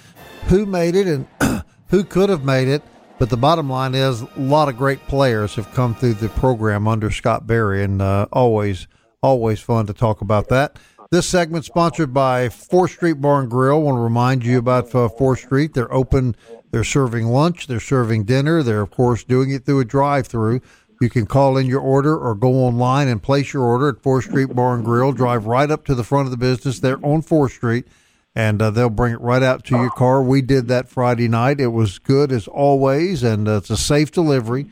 [0.46, 1.26] who made it and
[1.88, 2.80] who could have made it.
[3.18, 6.86] But the bottom line is a lot of great players have come through the program
[6.86, 8.86] under Scott Berry, and uh, always,
[9.20, 10.78] always fun to talk about that.
[11.10, 13.78] This segment sponsored by 4th Street Bar and Grill.
[13.78, 15.74] I want to remind you about uh, 4th Street.
[15.74, 16.36] They're open.
[16.70, 17.66] They're serving lunch.
[17.66, 18.62] They're serving dinner.
[18.62, 20.60] They're of course doing it through a drive-through.
[21.00, 24.24] You can call in your order or go online and place your order at 4th
[24.24, 25.12] Street Bar and Grill.
[25.12, 27.86] Drive right up to the front of the business there on 4th Street,
[28.34, 30.22] and uh, they'll bring it right out to your car.
[30.22, 31.58] We did that Friday night.
[31.58, 34.66] It was good as always, and uh, it's a safe delivery.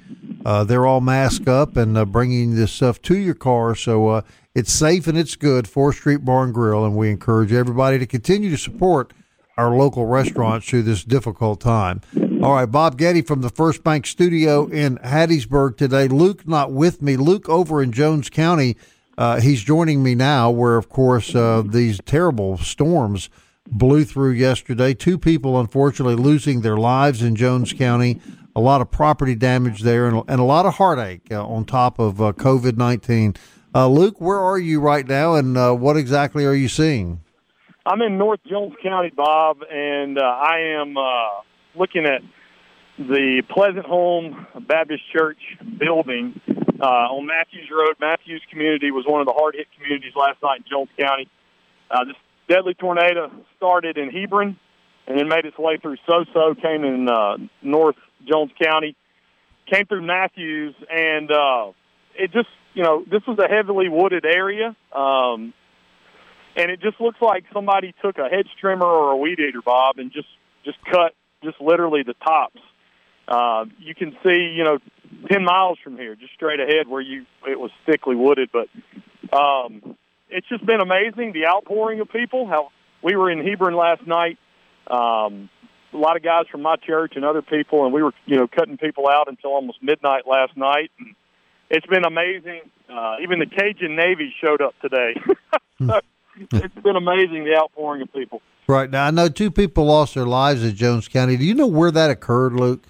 [0.44, 4.20] Uh, they're all masked up and uh, bringing this stuff to your car, so uh,
[4.54, 5.64] it's safe and it's good.
[5.64, 9.14] 4th Street Bar and Grill, and we encourage everybody to continue to support
[9.56, 12.02] our local restaurants through this difficult time.
[12.40, 16.06] All right, Bob Getty from the First Bank Studio in Hattiesburg today.
[16.06, 17.16] Luke not with me.
[17.16, 18.76] Luke over in Jones County.
[19.18, 23.28] Uh, he's joining me now, where of course uh, these terrible storms
[23.66, 24.94] blew through yesterday.
[24.94, 28.20] Two people unfortunately losing their lives in Jones County.
[28.54, 31.98] A lot of property damage there, and, and a lot of heartache uh, on top
[31.98, 33.34] of uh, COVID nineteen.
[33.74, 37.20] Uh, Luke, where are you right now, and uh, what exactly are you seeing?
[37.84, 40.96] I'm in North Jones County, Bob, and I am
[41.74, 42.22] looking at
[42.98, 45.38] the Pleasant Home Baptist Church
[45.78, 46.40] building
[46.80, 47.94] uh, on Matthews Road.
[48.00, 51.28] Matthews community was one of the hard hit communities last night in Jones County.
[51.90, 52.16] Uh, this
[52.48, 54.58] deadly tornado started in Hebron
[55.06, 58.96] and then made its way through Soso, came in uh, North Jones County,
[59.70, 61.72] came through Matthews, and uh,
[62.14, 64.76] it just, you know, this was a heavily wooded area.
[64.92, 65.54] Um,
[66.56, 69.98] and it just looks like somebody took a hedge trimmer or a weed eater, Bob,
[69.98, 70.28] and just
[70.64, 72.60] just cut just literally the tops.
[73.26, 74.78] Uh, you can see, you know,
[75.30, 78.50] ten miles from here, just straight ahead, where you it was thickly wooded.
[78.52, 78.68] But
[79.36, 79.96] um,
[80.30, 82.46] it's just been amazing the outpouring of people.
[82.46, 82.70] How
[83.02, 84.38] we were in Hebron last night.
[84.86, 85.50] Um,
[85.92, 88.46] a lot of guys from my church and other people, and we were, you know,
[88.46, 90.90] cutting people out until almost midnight last night.
[90.98, 91.14] And
[91.70, 92.60] it's been amazing.
[92.88, 95.14] Uh, even the Cajun Navy showed up today.
[95.78, 96.00] so,
[96.52, 98.42] it's been amazing the outpouring of people.
[98.68, 101.38] Right now, I know two people lost their lives in Jones County.
[101.38, 102.84] Do you know where that occurred, Luke?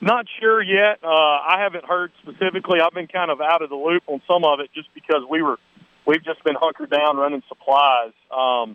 [0.00, 0.98] Not sure yet.
[1.04, 2.80] Uh, I haven't heard specifically.
[2.80, 5.40] I've been kind of out of the loop on some of it just because we
[5.40, 5.60] were
[6.04, 8.10] we've just been hunkered down running supplies.
[8.36, 8.74] Um,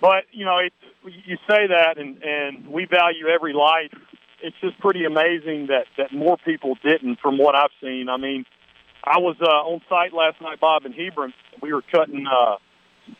[0.00, 0.72] but you know, it,
[1.04, 3.94] you say that, and and we value every life.
[4.42, 8.08] It's just pretty amazing that that more people didn't, from what I've seen.
[8.08, 8.46] I mean,
[9.04, 11.32] I was uh, on site last night, Bob, and Hebron.
[11.62, 12.56] We were cutting uh,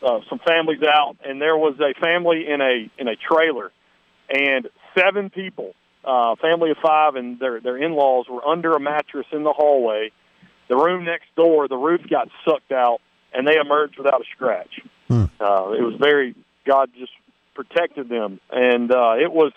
[0.01, 3.71] uh, some families out, and there was a family in a in a trailer,
[4.29, 5.73] and seven people,
[6.03, 9.53] uh, family of five, and their their in laws were under a mattress in the
[9.53, 10.11] hallway.
[10.67, 12.99] the room next door, the roof got sucked out,
[13.33, 14.81] and they emerged without a scratch.
[15.07, 15.25] Hmm.
[15.39, 17.11] Uh, it was very God just
[17.53, 19.53] protected them, and uh, it was,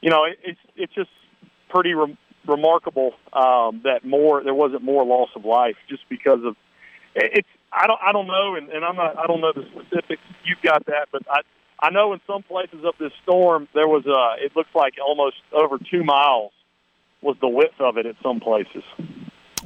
[0.00, 1.10] you know, it, it's it's just
[1.68, 2.16] pretty re-
[2.46, 6.56] remarkable um, that more there wasn't more loss of life just because of
[7.14, 7.48] it's.
[7.72, 10.22] I don't I don't know, and, and I'm not I don't know the specifics.
[10.44, 11.40] You've got that, but I
[11.80, 15.36] I know in some places of this storm there was uh it looks like almost
[15.52, 16.52] over two miles
[17.22, 18.82] was the width of it at some places.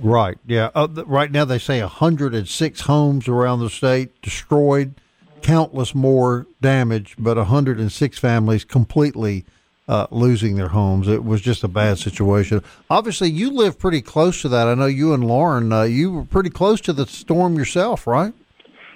[0.01, 0.39] Right.
[0.47, 0.71] Yeah.
[0.75, 4.95] Uh, right now they say 106 homes around the state destroyed,
[5.43, 9.45] countless more damage, but 106 families completely
[9.89, 11.09] uh, losing their homes.
[11.09, 12.63] It was just a bad situation.
[12.89, 14.69] Obviously, you live pretty close to that.
[14.69, 18.33] I know you and Lauren, uh, you were pretty close to the storm yourself, right?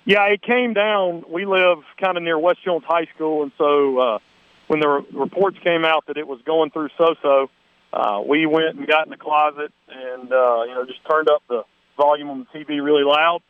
[0.04, 1.24] Yeah, it came down.
[1.28, 4.18] We live kind of near West Jones High School, and so uh,
[4.68, 7.48] when the re- reports came out that it was going through Soso,
[7.92, 11.42] uh, we went and got in the closet and uh, you know just turned up
[11.48, 11.62] the
[11.96, 13.40] volume on the TV really loud,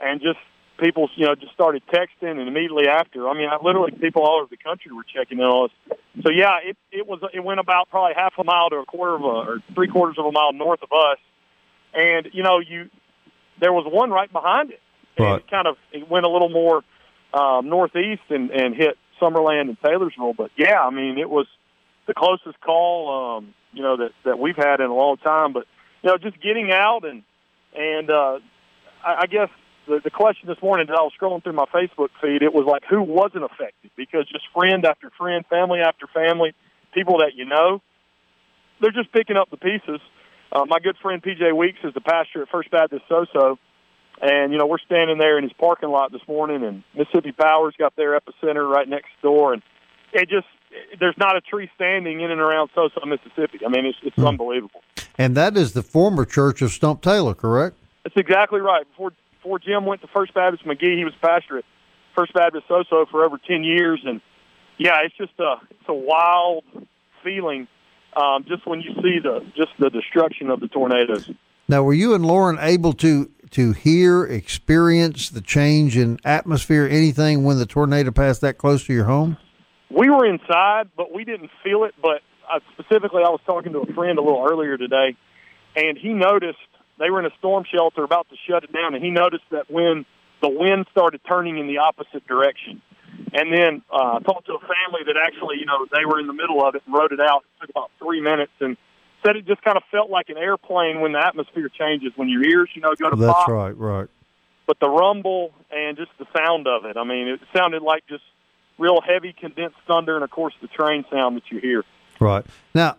[0.00, 0.38] and just
[0.78, 4.40] people you know just started texting, and immediately after, I mean, I literally people all
[4.40, 5.96] over the country were checking in on us.
[6.22, 9.14] So yeah, it it was it went about probably half a mile to a quarter
[9.14, 11.18] of a or three quarters of a mile north of us,
[11.94, 12.90] and you know you
[13.60, 14.80] there was one right behind it,
[15.16, 15.38] and Right.
[15.40, 16.82] it kind of it went a little more
[17.34, 20.34] um, northeast and and hit Summerland and Taylorsville.
[20.34, 21.46] But yeah, I mean it was
[22.06, 25.52] the closest call um, you know that that we've had in a long time.
[25.52, 25.66] But
[26.02, 27.22] you know just getting out and
[27.74, 28.38] and uh,
[29.04, 29.48] I, I guess
[29.86, 32.64] the, the question this morning as I was scrolling through my Facebook feed, it was
[32.66, 36.54] like who wasn't affected because just friend after friend, family after family,
[36.92, 37.80] people that you know,
[38.80, 40.00] they're just picking up the pieces.
[40.50, 43.58] Uh, my good friend PJ Weeks is the pastor at First Baptist Soso,
[44.20, 47.74] and you know we're standing there in his parking lot this morning, and Mississippi Power's
[47.78, 49.62] got their epicenter right next door, and
[50.12, 50.46] it just
[51.00, 53.64] there's not a tree standing in and around Soso, Mississippi.
[53.64, 54.82] I mean, it's it's unbelievable.
[55.18, 57.76] And that is the former church of Stump Taylor, correct?
[58.04, 58.88] That's exactly right.
[58.88, 59.12] Before
[59.42, 61.64] before Jim went to First Baptist Magee, he was pastor at
[62.16, 64.20] First Baptist Soso for over ten years, and
[64.78, 66.64] yeah, it's just a it's a wild
[67.24, 67.66] feeling
[68.16, 71.30] um, just when you see the just the destruction of the tornadoes.
[71.68, 77.44] Now, were you and Lauren able to to hear, experience the change in atmosphere, anything
[77.44, 79.36] when the tornado passed that close to your home?
[79.90, 81.94] We were inside, but we didn't feel it.
[82.00, 85.16] But uh, specifically, I was talking to a friend a little earlier today,
[85.76, 86.58] and he noticed
[86.98, 89.70] they were in a storm shelter about to shut it down, and he noticed that
[89.70, 90.04] when
[90.40, 92.82] the wind started turning in the opposite direction.
[93.34, 96.32] And then uh, talked to a family that actually, you know, they were in the
[96.32, 97.44] middle of it and wrote it out.
[97.44, 98.76] It took about three minutes and
[99.24, 102.42] said it just kind of felt like an airplane when the atmosphere changes, when your
[102.42, 103.48] ears, you know, go to That's pop.
[103.48, 104.08] right, right.
[104.66, 108.24] But the rumble and just the sound of it, I mean, it sounded like just
[108.78, 111.84] real heavy condensed thunder and, of course, the train sound that you hear.
[112.18, 112.44] Right.
[112.74, 112.96] Now,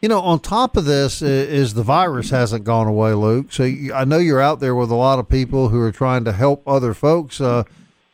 [0.00, 3.52] you know, on top of this is the virus hasn't gone away, Luke.
[3.52, 6.24] So you, I know you're out there with a lot of people who are trying
[6.24, 7.40] to help other folks.
[7.40, 7.64] Uh,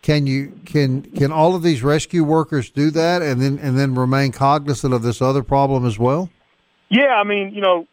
[0.03, 3.95] can you can can all of these rescue workers do that and then and then
[3.95, 6.31] remain cognizant of this other problem as well?
[6.89, 7.87] Yeah, I mean, you know,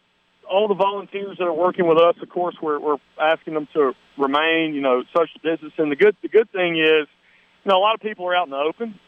[0.48, 3.92] all the volunteers that are working with us, of course, we're, we're asking them to
[4.16, 5.90] remain, you know, social distancing.
[5.90, 7.08] The good, the good thing is,
[7.64, 8.98] you know, a lot of people are out in the open,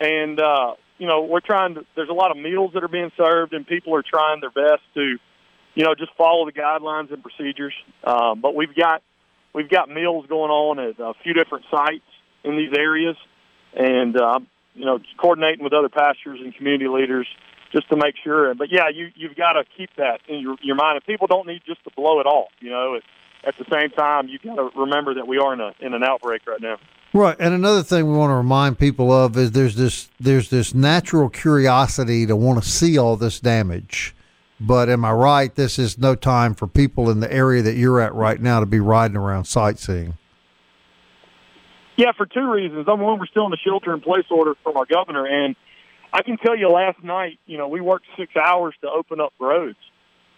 [0.00, 1.84] and uh, you know, we're trying to.
[1.96, 4.82] There's a lot of meals that are being served, and people are trying their best
[4.94, 5.18] to,
[5.74, 7.74] you know, just follow the guidelines and procedures.
[8.04, 9.02] Um, but we've got
[9.54, 12.04] we've got meals going on at a few different sites
[12.44, 13.16] in these areas,
[13.74, 14.40] and uh,
[14.74, 17.26] you know, coordinating with other pastors and community leaders
[17.72, 18.54] just to make sure.
[18.54, 20.96] But yeah, you you've got to keep that in your your mind.
[20.96, 22.50] And people don't need just to blow it off.
[22.60, 23.02] You know, at,
[23.48, 26.04] at the same time, you've got to remember that we are in a in an
[26.04, 26.76] outbreak right now.
[27.14, 30.72] Right, and another thing we want to remind people of is there's this there's this
[30.72, 34.14] natural curiosity to want to see all this damage.
[34.58, 35.54] But am I right?
[35.54, 38.66] This is no time for people in the area that you're at right now to
[38.66, 40.14] be riding around sightseeing.
[41.96, 42.86] Yeah, for two reasons.
[42.86, 45.54] Number one, we're still in the shelter in place order from our governor, and
[46.14, 49.34] I can tell you, last night, you know, we worked six hours to open up
[49.38, 49.78] roads,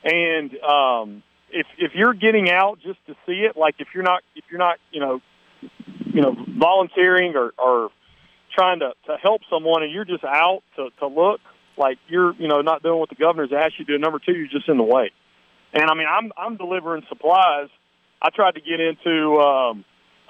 [0.02, 4.24] and um, if if you're getting out just to see it, like if you're not
[4.34, 5.20] if you're not you know
[6.14, 7.90] you know volunteering or or
[8.54, 11.40] trying to to help someone, and you're just out to to look
[11.76, 13.98] like you're you know not doing what the governor's asked you to do.
[13.98, 15.10] Number two, you're just in the way.
[15.72, 17.68] And I mean, I'm I'm delivering supplies.
[18.22, 19.84] I tried to get into um,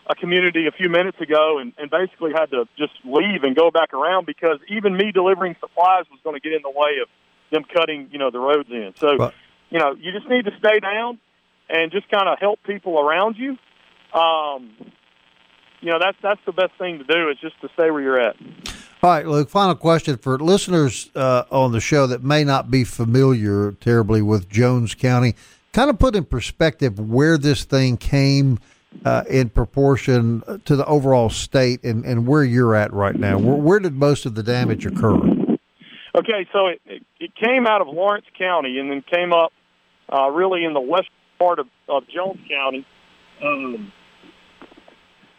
[0.08, 3.70] a community a few minutes ago and, and basically had to just leave and go
[3.70, 7.08] back around because even me delivering supplies was going to get in the way of
[7.52, 8.94] them cutting, you know, the roads in.
[8.98, 9.34] So, Right.
[9.70, 11.20] you know, you just need to stay down
[11.68, 13.56] and just kind of help people around you.
[14.18, 14.70] Um,
[15.84, 18.20] you know, that's that's the best thing to do is just to stay where you're
[18.20, 18.36] at.
[19.02, 19.50] All right, Luke.
[19.50, 24.48] Final question for listeners uh, on the show that may not be familiar terribly with
[24.48, 25.34] Jones County.
[25.74, 28.58] kind of put in perspective where this thing came
[29.04, 33.36] uh, in proportion to the overall state and, and where you're at right now.
[33.36, 35.16] Where, where did most of the damage occur?
[36.16, 39.52] Okay, so it, it, it came out of Lawrence County and then came up
[40.10, 42.86] uh, really in the west part of, of Jones County.
[43.42, 43.92] Um,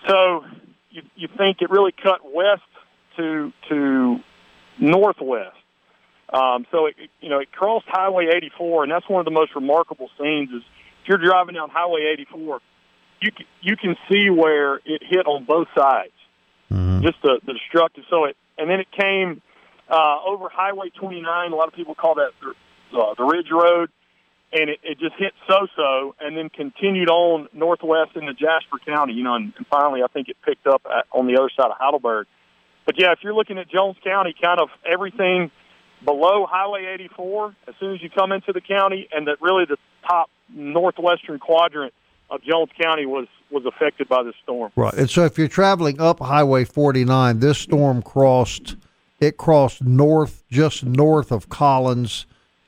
[0.08, 0.45] so
[0.89, 2.62] you, you think it really cut west
[3.18, 4.20] to to
[4.80, 5.56] northwest.
[6.34, 9.56] Um, so it, you know it crossed Highway 84, and that's one of the most
[9.56, 10.49] remarkable scenes.
[10.51, 10.64] Is
[11.03, 12.60] if you're driving down Highway 84,
[13.22, 16.12] you can, you can see where it hit on both sides.
[16.72, 17.03] Mm-hmm.
[17.03, 18.06] Just the, the destructive.
[18.10, 19.41] So it and then it came
[19.89, 21.51] uh, over Highway 29.
[21.51, 23.89] A lot of people call that the, uh, the Ridge Road,
[24.56, 29.14] and it, it just hit Soso, and then continued on northwest into Jasper County.
[29.14, 31.68] You know, and, and finally, I think it picked up at, on the other side
[31.68, 32.28] of Heidelberg.
[32.86, 35.51] But yeah, if you're looking at Jones County, kind of everything
[36.03, 39.78] below Highway 84, as soon as you come into the county, and that really the
[40.08, 41.93] top northwestern quadrant
[42.30, 44.72] of Jones County was was affected by the storm.
[44.76, 48.78] Right, and so if you're traveling up Highway 49, this storm crossed
[49.20, 52.26] it crossed north, just north of Collins,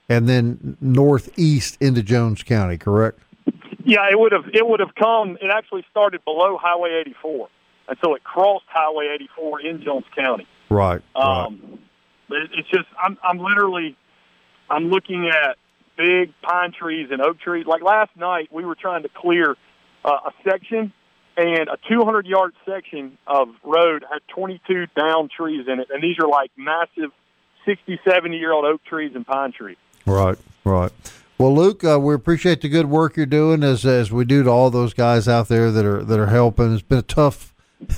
[0.10, 2.78] and then northeast into Jones County.
[2.78, 3.20] Correct?
[3.84, 5.38] Yeah, it would have it would have come.
[5.42, 7.50] It actually started below Highway 84,
[7.88, 10.48] and so it crossed Highway 84 in Jones County.
[10.70, 11.02] Right.
[11.16, 11.80] Um,
[12.30, 12.50] right.
[12.58, 13.96] It's just I'm I'm literally
[14.70, 15.58] I'm looking at
[15.98, 17.66] big pine trees and oak trees.
[17.66, 19.56] Like last night, we were trying to clear
[20.04, 20.92] uh, a section
[21.38, 26.18] and a 200 yard section of road had 22 down trees in it, and these
[26.20, 27.12] are like massive
[27.66, 29.78] 60, 70 year old oak trees and pine trees.
[30.08, 30.92] Right, right.
[31.38, 34.50] Well, Luke, uh, we appreciate the good work you're doing, as as we do to
[34.50, 36.74] all those guys out there that are that are helping.
[36.74, 37.54] It's been a tough.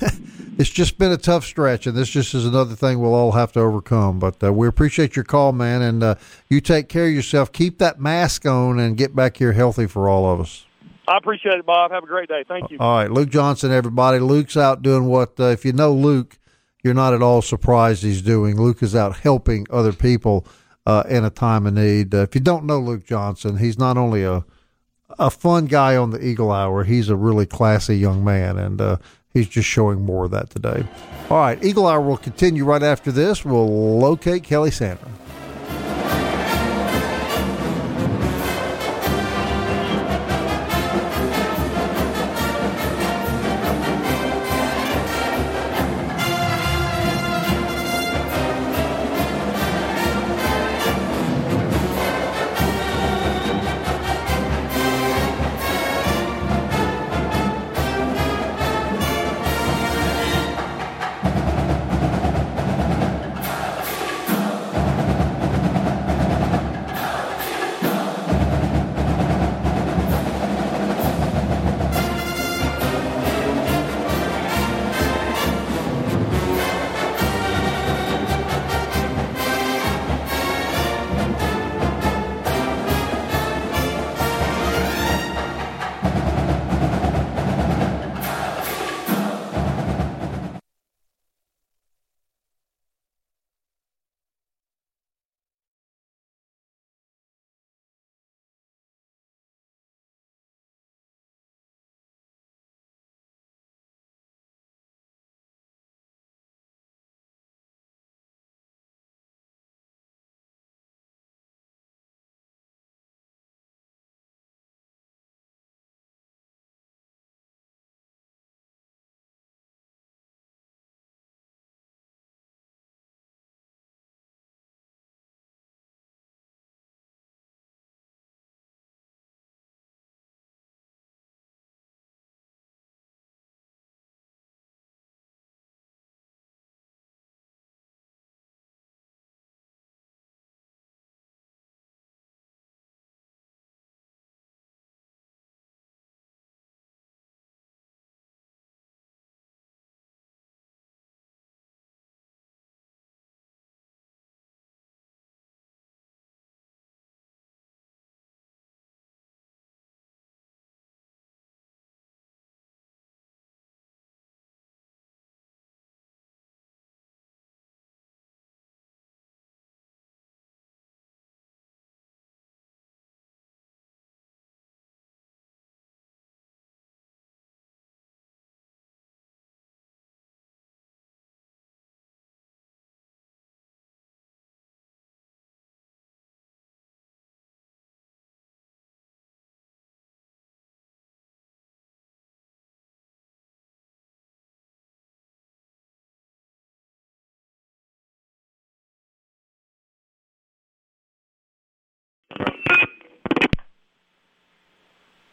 [0.58, 3.52] it's just been a tough stretch, and this just is another thing we'll all have
[3.52, 4.18] to overcome.
[4.18, 6.14] But uh, we appreciate your call, man, and uh,
[6.50, 7.50] you take care of yourself.
[7.50, 10.66] Keep that mask on, and get back here healthy for all of us.
[11.08, 11.92] I appreciate it, Bob.
[11.92, 12.44] Have a great day.
[12.46, 12.76] Thank you.
[12.78, 14.18] All right, Luke Johnson, everybody.
[14.18, 16.38] Luke's out doing what, uh, if you know Luke,
[16.84, 18.60] you're not at all surprised he's doing.
[18.60, 20.46] Luke is out helping other people
[20.86, 22.14] uh, in a time of need.
[22.14, 24.44] Uh, if you don't know Luke Johnson, he's not only a
[25.18, 28.96] a fun guy on the Eagle Hour, he's a really classy young man, and uh,
[29.34, 30.84] he's just showing more of that today.
[31.28, 33.44] All right, Eagle Hour will continue right after this.
[33.44, 35.06] We'll locate Kelly Sanders.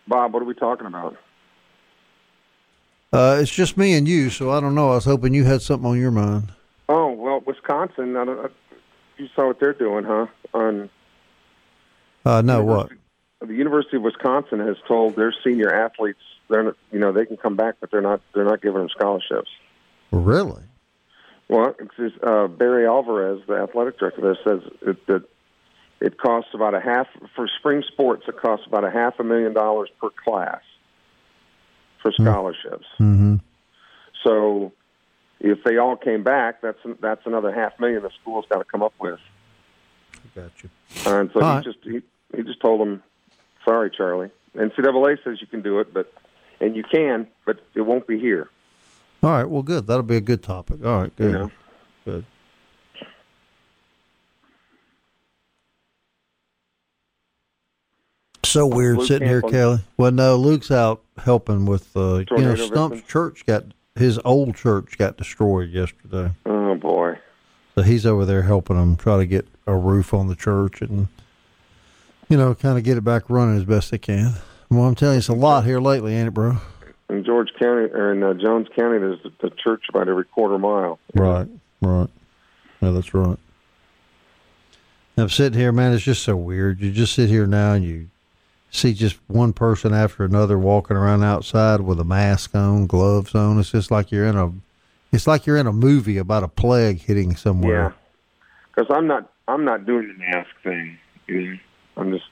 [0.08, 1.18] Bob, what are we talking about?
[3.12, 4.92] Uh, it's just me and you, so I don't know.
[4.92, 6.52] I was hoping you had something on your mind.
[6.90, 8.16] Oh well, Wisconsin.
[8.16, 8.52] I don't,
[9.18, 10.28] you saw what they're doing, huh?
[10.54, 10.90] On
[12.26, 12.90] uh, no, what?
[13.40, 17.38] The University of Wisconsin has told their senior athletes they're not, you know they can
[17.38, 19.50] come back, but they're not they're not giving them scholarships.
[20.12, 20.64] Really?
[21.50, 25.24] Well, it's, uh, Barry Alvarez, the athletic director there, says it, that
[26.00, 28.24] it costs about a half for spring sports.
[28.28, 30.62] It costs about a half a million dollars per class
[32.02, 32.24] for Hmm.
[32.24, 32.86] scholarships.
[33.00, 33.36] Mm-hmm.
[34.24, 34.72] So
[35.40, 38.84] if they all came back, that's that's another half million the school's got to come
[38.84, 39.20] up with.
[40.36, 40.70] Got you.
[41.06, 41.64] And so All he right.
[41.64, 42.02] just he,
[42.36, 43.02] he just told them,
[43.66, 46.12] "Sorry, Charlie." NCAA says you can do it, but
[46.60, 48.50] and you can, but it won't be here.
[49.24, 49.46] All right.
[49.46, 49.88] Well, good.
[49.88, 50.84] That'll be a good topic.
[50.86, 51.16] All right.
[51.16, 51.32] Good.
[51.32, 51.52] You know?
[52.06, 52.26] Good.
[58.48, 59.80] So weird Luke sitting here, on- Kelly.
[59.98, 63.64] Well, no, Luke's out helping with uh, you know Stump's church got
[63.96, 67.18] his old church got destroyed yesterday, Oh boy.
[67.76, 71.08] so he's over there helping them try to get a roof on the church and
[72.30, 74.34] you know kind of get it back running as best they can.
[74.70, 76.58] Well, I'm telling you, it's a lot here lately, ain't it, bro?
[77.10, 81.00] In George County or in uh, Jones County, there's a church about every quarter mile.
[81.14, 81.48] Right,
[81.82, 82.10] right.
[82.82, 83.38] Yeah, that's right.
[85.18, 85.94] I'm sitting here, man.
[85.94, 86.80] It's just so weird.
[86.82, 88.10] You just sit here now and you
[88.78, 93.60] see just one person after another walking around outside with a mask on, gloves on.
[93.60, 94.52] It's just like you're in a,
[95.12, 97.96] it's like you're in a movie about a plague hitting Yeah, somewhere.
[98.76, 100.98] because I'm not I'm not doing the mask thing.
[101.28, 101.58] you know.
[101.98, 102.26] I'm just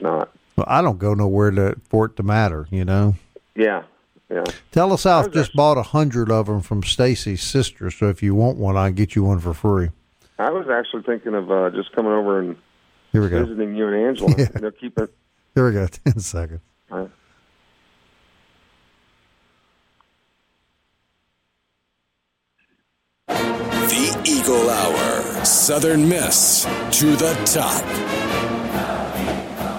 [0.00, 0.30] not.
[0.56, 2.66] Well, I don't go nowhere to for it to matter.
[2.70, 3.14] You know.
[3.54, 3.84] Yeah,
[4.30, 4.44] yeah.
[4.72, 7.90] Tell South just bought a hundred of them from Stacy's sister.
[7.90, 9.90] So if you want one, I can get you one for free.
[10.38, 12.56] I was actually thinking of uh, just coming over and
[13.12, 13.44] Here we go.
[13.44, 14.34] visiting you and Angela.
[14.38, 14.48] Yeah.
[14.54, 15.10] You know, keep it.
[15.58, 15.88] Here we go.
[16.04, 16.60] Ten seconds.
[16.88, 17.08] Uh,
[23.26, 25.44] The Eagle Hour.
[25.44, 27.84] Southern Miss to the top.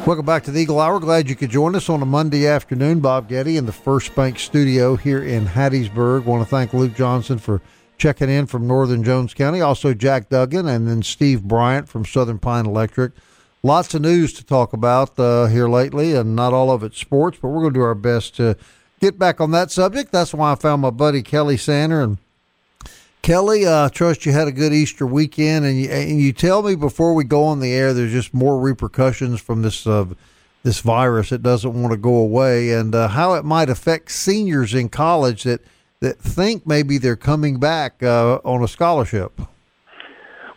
[0.05, 0.99] Welcome back to the Eagle Hour.
[0.99, 2.99] Glad you could join us on a Monday afternoon.
[2.99, 6.25] Bob Getty in the First Bank Studio here in Hattiesburg.
[6.25, 7.61] Want to thank Luke Johnson for
[7.97, 9.61] checking in from Northern Jones County.
[9.61, 13.13] Also Jack Duggan and then Steve Bryant from Southern Pine Electric.
[13.61, 17.37] Lots of news to talk about uh, here lately, and not all of it sports,
[17.41, 18.55] but we're going to do our best to
[19.01, 20.11] get back on that subject.
[20.11, 22.17] That's why I found my buddy Kelly Sander and
[23.21, 26.63] Kelly, uh, I trust you had a good Easter weekend, and you, and you tell
[26.63, 30.05] me before we go on the air, there's just more repercussions from this uh,
[30.63, 34.73] this virus that doesn't want to go away, and uh, how it might affect seniors
[34.73, 35.61] in college that
[35.99, 39.41] that think maybe they're coming back uh, on a scholarship.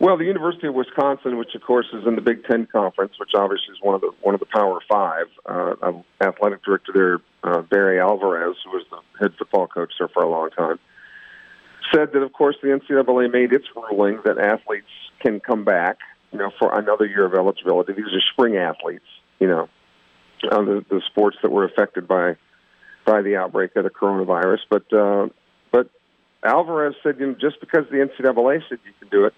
[0.03, 3.31] Well, the University of Wisconsin, which of course is in the Big Ten Conference, which
[3.37, 7.19] obviously is one of the one of the Power Five, uh, um, athletic director there,
[7.45, 10.81] uh, Barry Alvarez, who was the head football coach there for a long time,
[11.95, 14.89] said that of course the NCAA made its ruling that athletes
[15.21, 15.99] can come back,
[16.33, 17.93] you know, for another year of eligibility.
[17.93, 19.07] These are spring athletes,
[19.39, 19.69] you know,
[20.51, 22.35] uh, the, the sports that were affected by
[23.07, 24.63] by the outbreak of the coronavirus.
[24.69, 25.29] But uh,
[25.71, 25.91] but
[26.43, 29.35] Alvarez said, you know, just because the NCAA said you can do it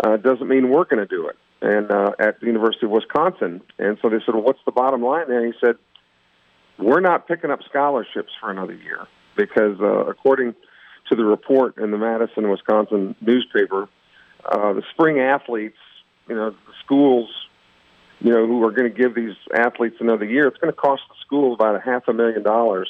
[0.00, 1.36] uh, doesn't mean we're going to do it.
[1.60, 5.02] And uh, at the University of Wisconsin, and so they said, "Well, what's the bottom
[5.02, 5.74] line?" And he said,
[6.78, 10.54] "We're not picking up scholarships for another year because, uh, according
[11.08, 13.88] to the report in the Madison, Wisconsin newspaper,
[14.44, 15.78] uh, the spring athletes,
[16.28, 17.28] you know, the schools,
[18.20, 21.02] you know, who are going to give these athletes another year, it's going to cost
[21.08, 22.88] the school about a half a million dollars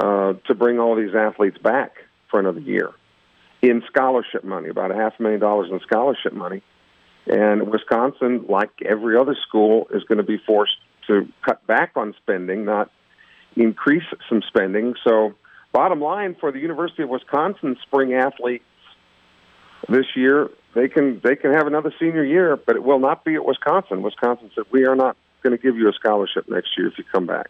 [0.00, 1.92] uh, to bring all these athletes back
[2.28, 2.90] for another year."
[3.62, 6.62] In scholarship money, about a half a million dollars in scholarship money.
[7.26, 12.14] And Wisconsin, like every other school, is going to be forced to cut back on
[12.20, 12.90] spending, not
[13.56, 14.94] increase some spending.
[15.04, 15.34] So,
[15.72, 18.64] bottom line for the University of Wisconsin spring athletes
[19.88, 23.34] this year, they can they can have another senior year, but it will not be
[23.34, 24.02] at Wisconsin.
[24.02, 27.04] Wisconsin said we are not going to give you a scholarship next year if you
[27.12, 27.48] come back.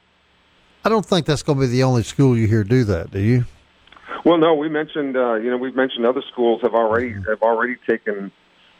[0.85, 3.11] I don't think that's going to be the only school you hear do that.
[3.11, 3.45] Do you?
[4.25, 7.77] Well, no, we mentioned uh, you know we've mentioned other schools have already have already
[7.89, 8.31] taken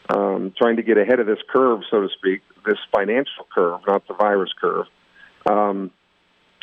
[0.09, 4.07] um, trying to get ahead of this curve, so to speak, this financial curve, not
[4.07, 4.85] the virus curve.
[5.45, 5.91] Um,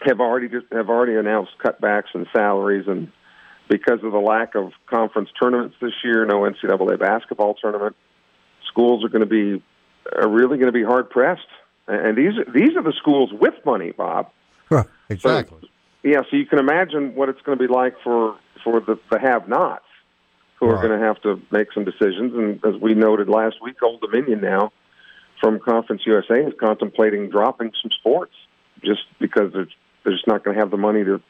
[0.03, 3.13] have already have already announced cutbacks in salaries, and
[3.69, 7.97] because of the lack of conference tournaments this year, no NCAA basketball tournament,
[8.67, 9.63] schools are going to be
[10.11, 11.43] are really going to be hard pressed.
[11.87, 14.31] And these these are the schools with money, Bob.
[15.09, 15.59] Exactly.
[16.03, 19.19] Yeah, so you can imagine what it's going to be like for for the, the
[19.19, 19.85] have-nots
[20.59, 22.35] who are going to have to make some decisions.
[22.35, 24.73] And as we noted last week, Old Dominion now
[25.41, 28.33] from Conference USA is contemplating dropping some sports
[28.85, 29.69] just because they're,
[30.05, 31.21] they're just not going to have the money to,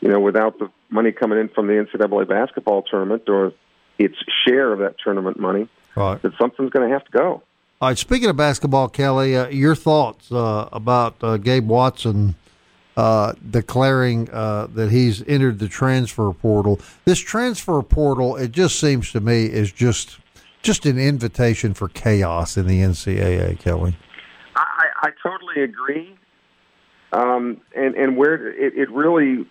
[0.00, 3.52] you know, without the money coming in from the NCAA basketball tournament or
[3.98, 6.20] its share of that tournament money, Right.
[6.22, 7.42] that something's going to have to go.
[7.80, 7.98] All right.
[7.98, 12.34] Speaking of basketball, Kelly, uh, your thoughts uh, about uh, Gabe Watson
[12.96, 16.80] uh, declaring uh, that he's entered the transfer portal.
[17.04, 20.18] This transfer portal, it just seems to me, is just
[20.62, 23.96] just an invitation for chaos in the NCAA, Kelly.
[24.56, 26.16] I, I totally agree.
[27.12, 29.46] Um, and and where it, it really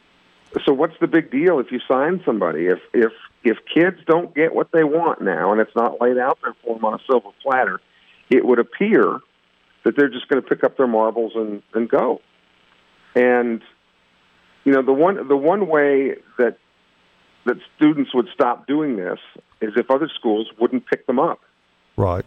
[0.65, 3.11] so what's the big deal if you sign somebody if if
[3.43, 6.75] if kids don't get what they want now and it's not laid out there for
[6.75, 7.79] them on a silver platter,
[8.29, 9.19] it would appear
[9.83, 12.21] that they're just going to pick up their marbles and and go.
[13.15, 13.61] And
[14.65, 16.57] you know the one the one way that
[17.45, 19.19] that students would stop doing this
[19.61, 21.41] is if other schools wouldn't pick them up.
[21.95, 22.25] Right.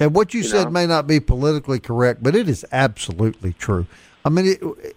[0.00, 0.70] And what you, You said know?
[0.70, 3.86] may not be politically correct, but it is absolutely true.
[4.24, 4.96] I mean, it,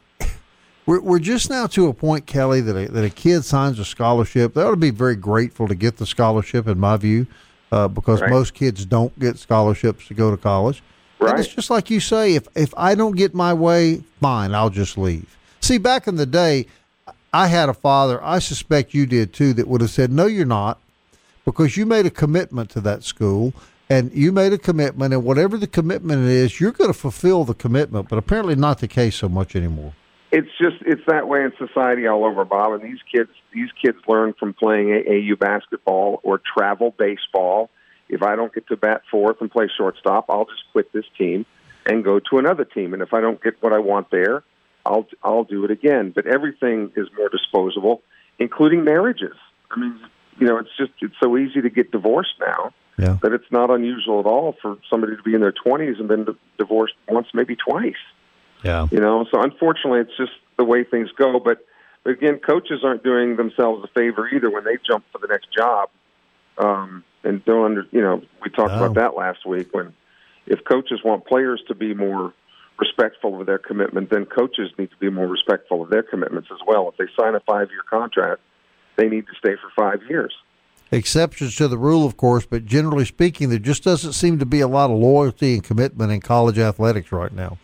[0.86, 3.86] we're we're just now to a point, Kelly, that a, that a kid signs a
[3.86, 4.54] scholarship.
[4.54, 7.28] They ought to be very grateful to get the scholarship, in my view,
[7.72, 8.30] uh, because Right.
[8.30, 10.82] most kids don't get scholarships to go to college.
[11.20, 14.70] And it's just like you say, if if I don't get my way, fine, I'll
[14.70, 15.38] just leave.
[15.62, 16.68] See, back in the day,
[17.34, 18.24] I had a father.
[18.24, 19.54] I suspect you did too.
[19.54, 20.80] That would have said, "No, you're not."
[21.48, 23.54] because you made a commitment to that school
[23.90, 27.54] and you made a commitment and whatever the commitment is you're going to fulfill the
[27.54, 29.94] commitment but apparently not the case so much anymore
[30.30, 32.74] it's just it's that way in society all over, Bob.
[32.74, 37.70] And these kids these kids learn from playing AAU basketball or travel baseball.
[38.10, 41.46] If I don't get to bat fourth and play shortstop, I'll just quit this team
[41.86, 42.94] and go to another team.
[42.94, 44.44] And if I don't get what I want there,
[44.86, 46.12] I'll I'll do it again.
[46.16, 48.02] But everything is more disposable,
[48.40, 49.36] including marriages.
[49.72, 50.00] I mean,
[50.40, 53.70] you know, it's just it's so easy to get divorced now yeah that it's not
[53.70, 57.28] unusual at all for somebody to be in their 20s and been di- divorced once,
[57.34, 57.94] maybe twice
[58.64, 61.66] yeah you know so unfortunately it's just the way things go but,
[62.04, 65.48] but again coaches aren't doing themselves a favor either when they jump for the next
[65.56, 65.90] job
[66.58, 68.94] um and don't under you know we talked about oh.
[68.94, 69.94] that last week when
[70.48, 72.34] if coaches want players to be more
[72.80, 76.60] respectful of their commitment then coaches need to be more respectful of their commitments as
[76.66, 76.90] well.
[76.90, 78.42] If they sign a five year contract
[78.96, 80.34] they need to stay for five years.
[80.90, 84.62] Exceptions to the rule of course but generally speaking there just doesn't seem to be
[84.62, 87.58] a lot of loyalty and commitment in college athletics right now.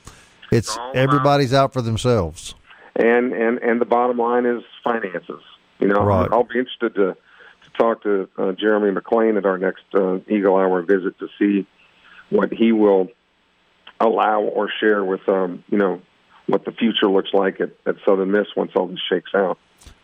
[0.51, 2.53] It's everybody's out for themselves.
[2.95, 5.41] And and and the bottom line is finances.
[5.80, 6.30] You know, Right.
[6.32, 7.18] I'll be interested to
[7.78, 11.67] talk to uh, Jeremy McClain at our next uh, Eagle Hour visit to see
[12.30, 13.07] what he will
[13.99, 16.01] allow or share with um, you know
[16.47, 19.57] what the future looks like at, at Southern Miss once all this shakes out.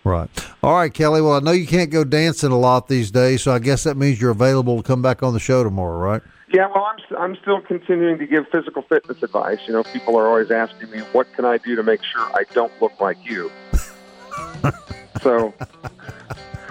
[0.04, 0.30] right
[0.64, 3.52] all right kelly well i know you can't go dancing a lot these days so
[3.52, 6.68] i guess that means you're available to come back on the show tomorrow right Yeah,
[6.74, 9.60] well, I'm I'm still continuing to give physical fitness advice.
[9.68, 12.44] You know, people are always asking me, "What can I do to make sure I
[12.54, 13.52] don't look like you?"
[15.22, 15.54] so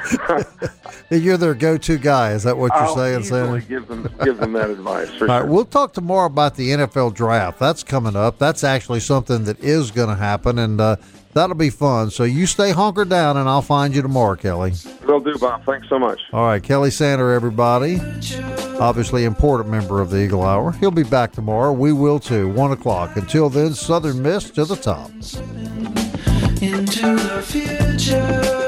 [1.10, 3.66] you're their go-to guy is that what you're I'll saying easily Sandy?
[3.66, 5.08] give them give them that advice.
[5.08, 5.26] For All sure.
[5.28, 7.58] right, we'll talk tomorrow about the NFL draft.
[7.58, 8.38] That's coming up.
[8.38, 10.96] That's actually something that is going to happen, and uh,
[11.34, 12.10] that'll be fun.
[12.10, 14.72] So you stay hunkered down, and I'll find you tomorrow, Kelly.
[15.06, 15.64] Will do, Bob.
[15.64, 16.20] Thanks so much.
[16.32, 18.00] All right, Kelly Sander, everybody.
[18.80, 20.72] Obviously, important member of the Eagle Hour.
[20.72, 21.72] He'll be back tomorrow.
[21.72, 22.48] We will too.
[22.48, 23.16] One o'clock.
[23.16, 25.10] Until then, Southern Miss to the top.
[26.60, 28.67] into the future.